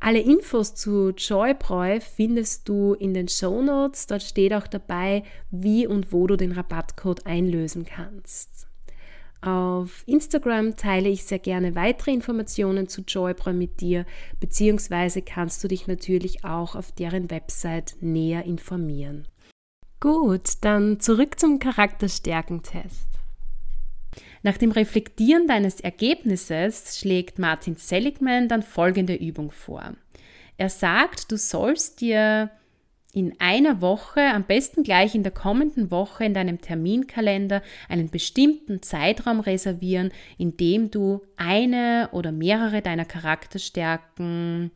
Alle 0.00 0.20
Infos 0.20 0.74
zu 0.74 1.14
Joybräu 1.16 1.98
findest 2.00 2.68
du 2.68 2.92
in 2.92 3.14
den 3.14 3.28
Show 3.28 3.62
Notes. 3.62 4.06
Dort 4.06 4.22
steht 4.22 4.52
auch 4.52 4.66
dabei, 4.66 5.22
wie 5.50 5.86
und 5.86 6.12
wo 6.12 6.26
du 6.26 6.36
den 6.36 6.52
Rabattcode 6.52 7.24
einlösen 7.24 7.86
kannst. 7.86 8.69
Auf 9.42 10.02
Instagram 10.06 10.76
teile 10.76 11.08
ich 11.08 11.24
sehr 11.24 11.38
gerne 11.38 11.74
weitere 11.74 12.10
Informationen 12.10 12.88
zu 12.88 13.02
Joybräu 13.02 13.54
mit 13.54 13.80
dir, 13.80 14.04
beziehungsweise 14.38 15.22
kannst 15.22 15.64
du 15.64 15.68
dich 15.68 15.86
natürlich 15.86 16.44
auch 16.44 16.76
auf 16.76 16.92
deren 16.92 17.30
Website 17.30 17.96
näher 18.00 18.44
informieren. 18.44 19.26
Gut, 19.98 20.52
dann 20.60 21.00
zurück 21.00 21.40
zum 21.40 21.58
Charakterstärkentest. 21.58 23.08
Nach 24.42 24.56
dem 24.56 24.72
Reflektieren 24.72 25.46
deines 25.46 25.80
Ergebnisses 25.80 26.98
schlägt 26.98 27.38
Martin 27.38 27.76
Seligman 27.76 28.48
dann 28.48 28.62
folgende 28.62 29.14
Übung 29.14 29.50
vor. 29.50 29.94
Er 30.56 30.68
sagt, 30.68 31.32
du 31.32 31.38
sollst 31.38 32.00
dir 32.00 32.50
in 33.12 33.34
einer 33.40 33.80
Woche, 33.80 34.20
am 34.20 34.44
besten 34.44 34.82
gleich 34.82 35.14
in 35.14 35.22
der 35.22 35.32
kommenden 35.32 35.90
Woche 35.90 36.24
in 36.24 36.34
deinem 36.34 36.60
Terminkalender 36.60 37.62
einen 37.88 38.10
bestimmten 38.10 38.82
Zeitraum 38.82 39.40
reservieren, 39.40 40.12
in 40.38 40.56
dem 40.56 40.90
du 40.90 41.22
eine 41.36 42.08
oder 42.12 42.30
mehrere 42.30 42.82
deiner 42.82 43.04
Charakterstärken 43.04 44.70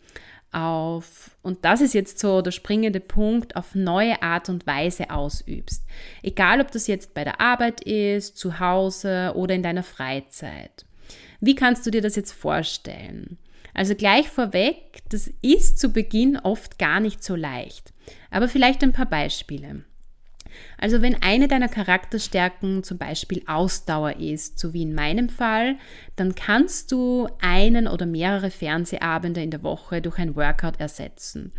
auf, 0.54 1.36
und 1.42 1.64
das 1.64 1.80
ist 1.80 1.94
jetzt 1.94 2.18
so 2.18 2.40
der 2.40 2.52
springende 2.52 3.00
Punkt, 3.00 3.56
auf 3.56 3.74
neue 3.74 4.22
Art 4.22 4.48
und 4.48 4.66
Weise 4.66 5.10
ausübst. 5.10 5.84
Egal, 6.22 6.60
ob 6.60 6.70
das 6.70 6.86
jetzt 6.86 7.12
bei 7.14 7.24
der 7.24 7.40
Arbeit 7.40 7.80
ist, 7.80 8.36
zu 8.36 8.60
Hause 8.60 9.32
oder 9.34 9.54
in 9.54 9.62
deiner 9.62 9.82
Freizeit. 9.82 10.86
Wie 11.40 11.54
kannst 11.54 11.84
du 11.86 11.90
dir 11.90 12.00
das 12.00 12.16
jetzt 12.16 12.32
vorstellen? 12.32 13.36
Also 13.74 13.96
gleich 13.96 14.28
vorweg, 14.28 15.02
das 15.10 15.28
ist 15.42 15.80
zu 15.80 15.92
Beginn 15.92 16.38
oft 16.38 16.78
gar 16.78 17.00
nicht 17.00 17.24
so 17.24 17.34
leicht. 17.34 17.93
Aber 18.34 18.48
vielleicht 18.48 18.82
ein 18.82 18.92
paar 18.92 19.06
Beispiele. 19.06 19.84
Also 20.76 21.02
wenn 21.02 21.22
eine 21.22 21.46
deiner 21.46 21.68
Charakterstärken 21.68 22.82
zum 22.82 22.98
Beispiel 22.98 23.44
Ausdauer 23.46 24.16
ist, 24.16 24.58
so 24.58 24.72
wie 24.72 24.82
in 24.82 24.92
meinem 24.92 25.28
Fall, 25.28 25.76
dann 26.16 26.34
kannst 26.34 26.90
du 26.90 27.28
einen 27.40 27.86
oder 27.86 28.06
mehrere 28.06 28.50
Fernsehabende 28.50 29.40
in 29.40 29.52
der 29.52 29.62
Woche 29.62 30.02
durch 30.02 30.18
ein 30.18 30.34
Workout 30.34 30.80
ersetzen. 30.80 31.52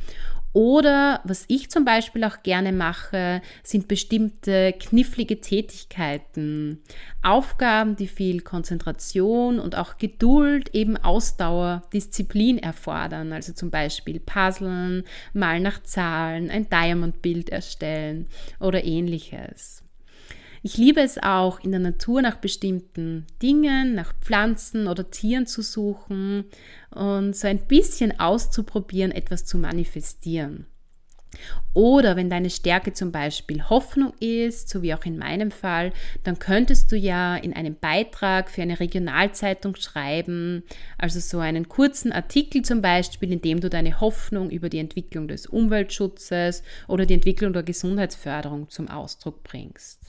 Oder 0.56 1.20
was 1.26 1.44
ich 1.50 1.70
zum 1.70 1.84
Beispiel 1.84 2.24
auch 2.24 2.42
gerne 2.42 2.72
mache, 2.72 3.42
sind 3.62 3.90
bestimmte 3.90 4.72
knifflige 4.72 5.42
Tätigkeiten. 5.42 6.82
Aufgaben, 7.22 7.98
die 7.98 8.08
viel 8.08 8.40
Konzentration 8.40 9.60
und 9.60 9.76
auch 9.76 9.98
Geduld, 9.98 10.74
eben 10.74 10.96
Ausdauer, 10.96 11.84
Disziplin 11.92 12.58
erfordern. 12.58 13.34
Also 13.34 13.52
zum 13.52 13.70
Beispiel 13.70 14.22
Puzzeln, 14.22 15.04
mal 15.34 15.60
nach 15.60 15.84
Zahlen, 15.84 16.50
ein 16.50 16.70
Diamond-Bild 16.70 17.50
erstellen 17.50 18.28
oder 18.62 18.86
ähnliches. 18.86 19.85
Ich 20.66 20.78
liebe 20.78 21.00
es 21.00 21.22
auch, 21.22 21.60
in 21.60 21.70
der 21.70 21.80
Natur 21.80 22.24
nach 22.24 22.38
bestimmten 22.38 23.28
Dingen, 23.40 23.94
nach 23.94 24.16
Pflanzen 24.20 24.88
oder 24.88 25.12
Tieren 25.12 25.46
zu 25.46 25.62
suchen 25.62 26.46
und 26.90 27.36
so 27.36 27.48
ein 27.48 27.60
bisschen 27.68 28.20
auszuprobieren, 28.20 29.12
etwas 29.12 29.46
zu 29.46 29.60
manifestieren. 29.60 30.66
Oder 31.76 32.16
wenn 32.16 32.32
deine 32.32 32.50
Stärke 32.50 32.94
zum 32.94 33.12
Beispiel 33.12 33.70
Hoffnung 33.70 34.14
ist, 34.20 34.70
so 34.70 34.82
wie 34.82 34.96
auch 34.96 35.06
in 35.06 35.20
meinem 35.20 35.52
Fall, 35.52 35.94
dann 36.24 36.40
könntest 36.40 36.92
du 36.92 36.96
ja 36.96 37.36
in 37.36 37.54
einem 37.54 37.76
Beitrag 37.76 38.50
für 38.50 38.64
eine 38.64 38.80
Regionalzeitung 38.80 39.76
schreiben, 39.76 40.64
also 40.98 41.20
so 41.20 41.38
einen 41.38 41.70
kurzen 41.70 42.12
Artikel 42.12 42.64
zum 42.64 42.82
Beispiel, 42.82 43.32
in 43.32 43.42
dem 43.44 43.60
du 43.60 43.70
deine 43.70 44.02
Hoffnung 44.02 44.50
über 44.50 44.70
die 44.70 44.80
Entwicklung 44.80 45.28
des 45.28 45.46
Umweltschutzes 45.46 46.64
oder 46.88 47.06
die 47.06 47.14
Entwicklung 47.14 47.54
der 47.54 47.62
Gesundheitsförderung 47.62 48.68
zum 48.72 48.88
Ausdruck 48.88 49.44
bringst. 49.44 50.05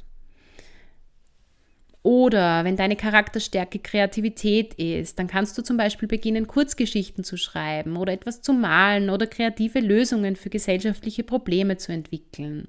Oder 2.07 2.63
wenn 2.63 2.77
deine 2.77 2.95
Charakterstärke 2.95 3.81
Kreativität 3.81 4.75
ist, 4.75 5.19
dann 5.19 5.27
kannst 5.27 5.59
du 5.59 5.63
zum 5.63 5.77
Beispiel 5.77 6.07
beginnen, 6.07 6.47
Kurzgeschichten 6.47 7.25
zu 7.25 7.37
schreiben 7.37 7.97
oder 7.97 8.13
etwas 8.13 8.43
zu 8.43 8.53
malen 8.53 9.11
oder 9.11 9.27
kreative 9.27 9.81
Lösungen 9.81 10.37
für 10.37 10.49
gesellschaftliche 10.49 11.25
Probleme 11.25 11.79
zu 11.79 11.91
entwickeln. 11.91 12.69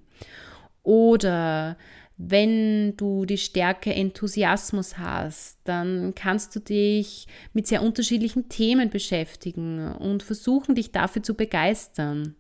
Oder 0.82 1.78
wenn 2.18 2.98
du 2.98 3.26
die 3.26 3.38
Stärke 3.38 3.94
Enthusiasmus 3.94 4.98
hast, 4.98 5.60
dann 5.66 6.16
kannst 6.16 6.56
du 6.56 6.60
dich 6.60 7.28
mit 7.54 7.68
sehr 7.68 7.84
unterschiedlichen 7.84 8.50
Themen 8.50 8.90
beschäftigen 8.90 9.92
und 9.98 10.24
versuchen, 10.24 10.74
dich 10.74 10.92
dafür 10.92 11.22
zu 11.22 11.36
begeistern. 11.36 12.34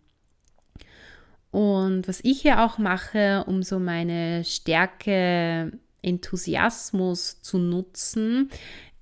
Und 1.51 2.07
was 2.07 2.21
ich 2.23 2.41
hier 2.41 2.65
auch 2.65 2.79
mache, 2.79 3.43
um 3.45 3.61
so 3.61 3.77
meine 3.77 4.43
Stärke 4.43 5.73
Enthusiasmus 6.01 7.41
zu 7.41 7.57
nutzen, 7.57 8.49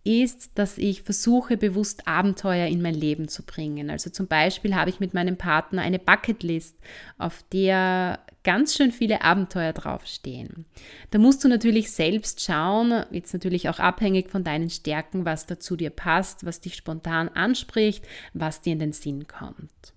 ist, 0.05 0.51
dass 0.53 0.77
ich 0.77 1.01
versuche, 1.01 1.58
bewusst 1.58 2.08
Abenteuer 2.08 2.67
in 2.67 2.81
mein 2.81 2.93
Leben 2.93 3.27
zu 3.27 3.43
bringen. 3.43 3.89
Also 3.89 4.12
zum 4.12 4.27
Beispiel 4.27 4.75
habe 4.75 4.91
ich 4.91 4.99
mit 4.99 5.15
meinem 5.15 5.36
Partner 5.36 5.81
eine 5.81 5.97
Bucketlist, 5.97 6.77
auf 7.17 7.43
der 7.51 8.19
ganz 8.43 8.75
schön 8.75 8.91
viele 8.91 9.23
Abenteuer 9.23 9.73
draufstehen. 9.73 10.65
Da 11.10 11.17
musst 11.17 11.43
du 11.43 11.47
natürlich 11.47 11.91
selbst 11.91 12.41
schauen, 12.41 13.03
jetzt 13.10 13.34
natürlich 13.34 13.67
auch 13.67 13.79
abhängig 13.79 14.29
von 14.29 14.43
deinen 14.43 14.69
Stärken, 14.69 15.25
was 15.25 15.47
dazu 15.47 15.75
dir 15.75 15.89
passt, 15.89 16.45
was 16.45 16.62
dich 16.62 16.75
spontan 16.75 17.27
anspricht, 17.29 18.08
was 18.36 18.62
dir 18.62 18.73
in 18.73 18.79
den 18.79 18.93
Sinn 18.93 19.25
kommt. 19.25 19.94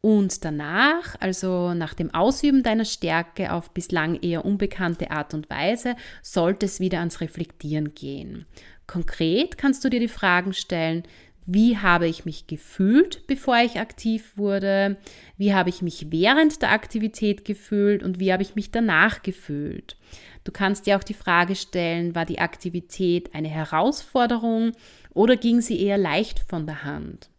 Und 0.00 0.44
danach, 0.44 1.16
also 1.20 1.74
nach 1.74 1.94
dem 1.94 2.14
Ausüben 2.14 2.62
deiner 2.62 2.84
Stärke 2.84 3.52
auf 3.52 3.70
bislang 3.70 4.20
eher 4.22 4.44
unbekannte 4.44 5.10
Art 5.10 5.34
und 5.34 5.50
Weise, 5.50 5.96
sollte 6.22 6.66
es 6.66 6.78
wieder 6.80 7.00
ans 7.00 7.20
Reflektieren 7.20 7.94
gehen. 7.94 8.46
Konkret 8.86 9.58
kannst 9.58 9.84
du 9.84 9.88
dir 9.88 10.00
die 10.00 10.08
Fragen 10.08 10.52
stellen, 10.52 11.02
wie 11.48 11.78
habe 11.78 12.08
ich 12.08 12.24
mich 12.24 12.48
gefühlt, 12.48 13.24
bevor 13.28 13.58
ich 13.58 13.78
aktiv 13.78 14.36
wurde? 14.36 14.96
Wie 15.36 15.54
habe 15.54 15.70
ich 15.70 15.80
mich 15.80 16.10
während 16.10 16.60
der 16.60 16.72
Aktivität 16.72 17.44
gefühlt 17.44 18.02
und 18.02 18.18
wie 18.18 18.32
habe 18.32 18.42
ich 18.42 18.56
mich 18.56 18.72
danach 18.72 19.22
gefühlt? 19.22 19.96
Du 20.42 20.50
kannst 20.50 20.86
dir 20.86 20.96
auch 20.96 21.04
die 21.04 21.14
Frage 21.14 21.54
stellen, 21.54 22.16
war 22.16 22.24
die 22.24 22.40
Aktivität 22.40 23.32
eine 23.32 23.48
Herausforderung 23.48 24.72
oder 25.14 25.36
ging 25.36 25.60
sie 25.60 25.80
eher 25.80 25.98
leicht 25.98 26.40
von 26.40 26.66
der 26.66 26.82
Hand? 26.82 27.30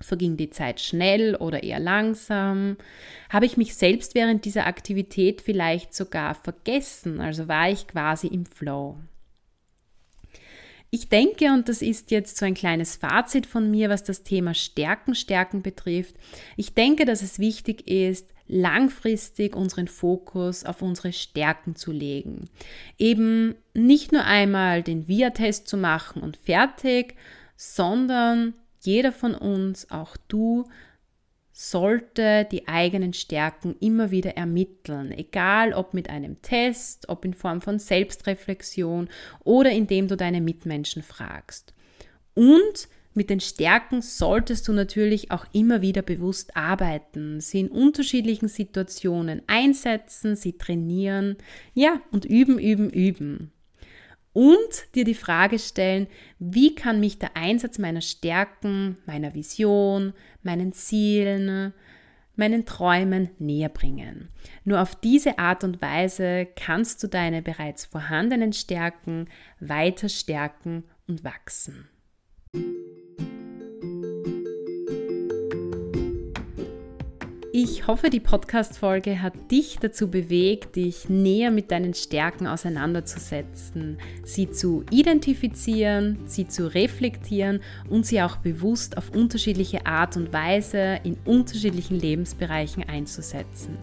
Verging 0.00 0.36
die 0.36 0.50
Zeit 0.50 0.80
schnell 0.80 1.36
oder 1.36 1.62
eher 1.62 1.80
langsam? 1.80 2.76
Habe 3.30 3.46
ich 3.46 3.56
mich 3.56 3.74
selbst 3.74 4.14
während 4.14 4.44
dieser 4.44 4.66
Aktivität 4.66 5.40
vielleicht 5.40 5.94
sogar 5.94 6.34
vergessen? 6.34 7.20
Also 7.20 7.48
war 7.48 7.70
ich 7.70 7.86
quasi 7.86 8.26
im 8.26 8.46
Flow? 8.46 8.96
Ich 10.90 11.08
denke, 11.08 11.52
und 11.52 11.68
das 11.68 11.82
ist 11.82 12.10
jetzt 12.10 12.36
so 12.36 12.46
ein 12.46 12.54
kleines 12.54 12.96
Fazit 12.96 13.46
von 13.46 13.70
mir, 13.70 13.88
was 13.88 14.04
das 14.04 14.22
Thema 14.22 14.54
Stärken, 14.54 15.14
Stärken 15.14 15.62
betrifft, 15.62 16.14
ich 16.56 16.74
denke, 16.74 17.04
dass 17.04 17.22
es 17.22 17.38
wichtig 17.38 17.88
ist, 17.88 18.32
langfristig 18.48 19.56
unseren 19.56 19.88
Fokus 19.88 20.64
auf 20.64 20.82
unsere 20.82 21.12
Stärken 21.12 21.74
zu 21.74 21.90
legen. 21.90 22.48
Eben 22.96 23.56
nicht 23.74 24.12
nur 24.12 24.24
einmal 24.24 24.82
den 24.82 25.08
VIA-Test 25.08 25.66
zu 25.66 25.76
machen 25.76 26.22
und 26.22 26.36
fertig, 26.36 27.16
sondern 27.56 28.54
jeder 28.86 29.12
von 29.12 29.34
uns, 29.34 29.90
auch 29.90 30.16
du, 30.28 30.64
sollte 31.52 32.46
die 32.50 32.68
eigenen 32.68 33.14
Stärken 33.14 33.76
immer 33.80 34.10
wieder 34.10 34.36
ermitteln, 34.36 35.10
egal 35.10 35.72
ob 35.72 35.94
mit 35.94 36.10
einem 36.10 36.42
Test, 36.42 37.08
ob 37.08 37.24
in 37.24 37.32
Form 37.32 37.62
von 37.62 37.78
Selbstreflexion 37.78 39.08
oder 39.42 39.70
indem 39.70 40.06
du 40.06 40.18
deine 40.18 40.42
Mitmenschen 40.42 41.02
fragst. 41.02 41.72
Und 42.34 42.88
mit 43.14 43.30
den 43.30 43.40
Stärken 43.40 44.02
solltest 44.02 44.68
du 44.68 44.74
natürlich 44.74 45.30
auch 45.30 45.46
immer 45.52 45.80
wieder 45.80 46.02
bewusst 46.02 46.54
arbeiten, 46.54 47.40
sie 47.40 47.60
in 47.60 47.68
unterschiedlichen 47.68 48.48
Situationen 48.48 49.40
einsetzen, 49.46 50.36
sie 50.36 50.58
trainieren, 50.58 51.38
ja, 51.72 52.02
und 52.10 52.26
üben, 52.26 52.58
üben, 52.58 52.90
üben 52.90 53.52
und 54.36 54.94
dir 54.94 55.04
die 55.04 55.14
Frage 55.14 55.58
stellen, 55.58 56.08
wie 56.38 56.74
kann 56.74 57.00
mich 57.00 57.18
der 57.18 57.38
Einsatz 57.38 57.78
meiner 57.78 58.02
Stärken, 58.02 58.98
meiner 59.06 59.32
Vision, 59.32 60.12
meinen 60.42 60.74
Zielen, 60.74 61.72
meinen 62.34 62.66
Träumen 62.66 63.30
näher 63.38 63.70
bringen. 63.70 64.28
Nur 64.62 64.82
auf 64.82 64.94
diese 64.94 65.38
Art 65.38 65.64
und 65.64 65.80
Weise 65.80 66.46
kannst 66.54 67.02
du 67.02 67.06
deine 67.06 67.40
bereits 67.40 67.86
vorhandenen 67.86 68.52
Stärken 68.52 69.30
weiter 69.58 70.10
stärken 70.10 70.84
und 71.08 71.24
wachsen. 71.24 71.88
Ich 77.58 77.86
hoffe, 77.86 78.10
die 78.10 78.20
Podcast-Folge 78.20 79.22
hat 79.22 79.50
dich 79.50 79.78
dazu 79.80 80.10
bewegt, 80.10 80.76
dich 80.76 81.08
näher 81.08 81.50
mit 81.50 81.70
deinen 81.70 81.94
Stärken 81.94 82.46
auseinanderzusetzen, 82.46 83.96
sie 84.24 84.50
zu 84.50 84.84
identifizieren, 84.90 86.18
sie 86.26 86.46
zu 86.46 86.66
reflektieren 86.74 87.60
und 87.88 88.04
sie 88.04 88.20
auch 88.20 88.36
bewusst 88.36 88.98
auf 88.98 89.08
unterschiedliche 89.08 89.86
Art 89.86 90.18
und 90.18 90.34
Weise 90.34 91.00
in 91.02 91.16
unterschiedlichen 91.24 91.98
Lebensbereichen 91.98 92.86
einzusetzen. 92.86 93.78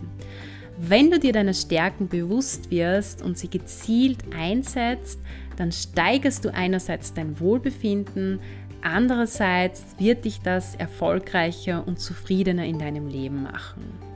Wenn 0.77 1.09
du 1.09 1.19
dir 1.19 1.33
deiner 1.33 1.55
Stärken 1.55 2.07
bewusst 2.07 2.69
wirst 2.69 3.23
und 3.23 3.39
sie 3.39 3.49
gezielt 3.49 4.19
einsetzt, 4.37 5.19
dann 5.57 5.71
steigerst 5.71 6.45
du 6.45 6.53
einerseits 6.53 7.13
dein 7.13 7.39
Wohlbefinden, 7.39 8.39
Andererseits 8.83 9.95
wird 9.97 10.25
dich 10.25 10.41
das 10.41 10.75
erfolgreicher 10.75 11.87
und 11.87 11.99
zufriedener 11.99 12.65
in 12.65 12.79
deinem 12.79 13.07
Leben 13.07 13.43
machen. 13.43 14.13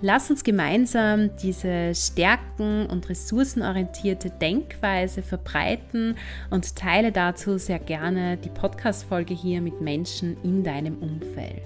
Lass 0.00 0.30
uns 0.30 0.42
gemeinsam 0.42 1.30
diese 1.42 1.92
stärken- 1.94 2.86
und 2.86 3.08
ressourcenorientierte 3.08 4.30
Denkweise 4.30 5.22
verbreiten 5.22 6.16
und 6.50 6.76
teile 6.76 7.12
dazu 7.12 7.58
sehr 7.58 7.80
gerne 7.80 8.36
die 8.36 8.48
Podcast-Folge 8.48 9.34
hier 9.34 9.60
mit 9.60 9.80
Menschen 9.80 10.36
in 10.44 10.62
deinem 10.62 10.98
Umfeld. 10.98 11.62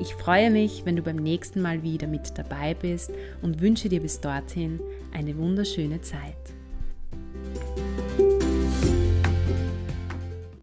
Ich 0.00 0.14
freue 0.14 0.50
mich, 0.50 0.84
wenn 0.84 0.96
du 0.96 1.02
beim 1.02 1.16
nächsten 1.16 1.62
Mal 1.62 1.82
wieder 1.82 2.06
mit 2.06 2.36
dabei 2.36 2.74
bist 2.74 3.12
und 3.40 3.60
wünsche 3.60 3.88
dir 3.88 4.00
bis 4.00 4.20
dorthin 4.20 4.80
eine 5.12 5.36
wunderschöne 5.38 6.00
Zeit. 6.02 6.34